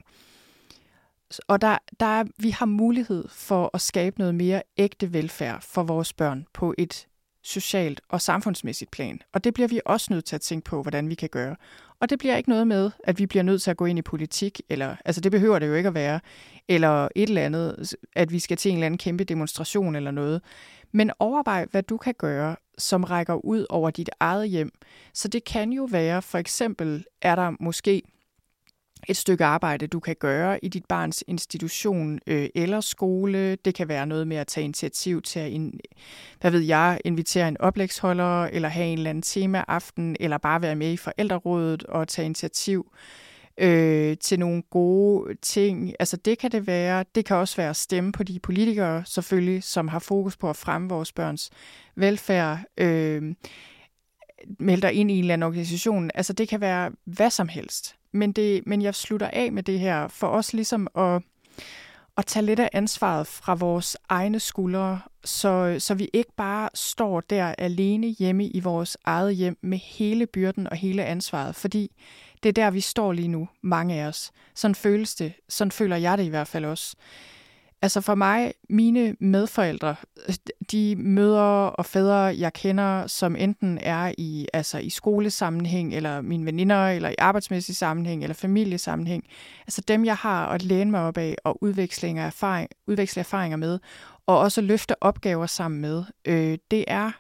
[1.47, 5.83] Og der, der er, vi har mulighed for at skabe noget mere ægte velfærd for
[5.83, 7.07] vores børn på et
[7.43, 9.19] socialt og samfundsmæssigt plan.
[9.33, 11.55] Og det bliver vi også nødt til at tænke på, hvordan vi kan gøre.
[11.99, 14.01] Og det bliver ikke noget med, at vi bliver nødt til at gå ind i
[14.01, 16.19] politik, eller altså det behøver det jo ikke at være,
[16.67, 20.41] eller et eller andet, at vi skal til en eller anden kæmpe demonstration eller noget.
[20.91, 24.71] Men overvej, hvad du kan gøre, som rækker ud over dit eget hjem.
[25.13, 28.01] Så det kan jo være, for eksempel er der måske
[29.07, 33.55] et stykke arbejde, du kan gøre i dit barns institution øh, eller skole.
[33.55, 35.79] Det kan være noget med at tage initiativ til at, in,
[36.41, 40.75] hvad ved jeg, invitere en oplægsholder, eller have en eller anden temaaften, eller bare være
[40.75, 42.91] med i forældrerådet og tage initiativ
[43.57, 45.93] øh, til nogle gode ting.
[45.99, 47.05] Altså det kan det være.
[47.15, 50.55] Det kan også være at stemme på de politikere, selvfølgelig, som har fokus på at
[50.55, 51.49] fremme vores børns
[51.95, 52.59] velfærd.
[52.77, 53.35] Øh,
[54.59, 56.11] melde dig ind i en eller anden organisation.
[56.15, 57.95] Altså det kan være hvad som helst.
[58.11, 61.21] Men, det, men jeg slutter af med det her for os ligesom at,
[62.17, 67.21] at tage lidt af ansvaret fra vores egne skuldre, så, så vi ikke bare står
[67.21, 71.91] der alene hjemme i vores eget hjem med hele byrden og hele ansvaret, fordi
[72.43, 74.31] det er der, vi står lige nu, mange af os.
[74.55, 75.33] Sådan føles det.
[75.49, 76.95] Sådan føler jeg det i hvert fald også.
[77.83, 79.95] Altså for mig, mine medforældre,
[80.27, 80.35] øh,
[80.71, 86.45] de mødre og fædre, jeg kender, som enten er i, altså i skolesammenhæng, eller mine
[86.45, 89.23] veninder, eller i arbejdsmæssig sammenhæng, eller familiesammenhæng,
[89.67, 93.79] altså dem, jeg har at læne mig op af og udveksle erfaring, udveksle erfaringer med,
[94.25, 97.11] og også løfte opgaver sammen med, øh, det er,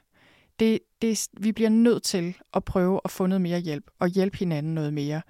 [0.59, 4.37] det, det, vi bliver nødt til at prøve at få noget mere hjælp, og hjælpe
[4.37, 5.21] hinanden noget mere.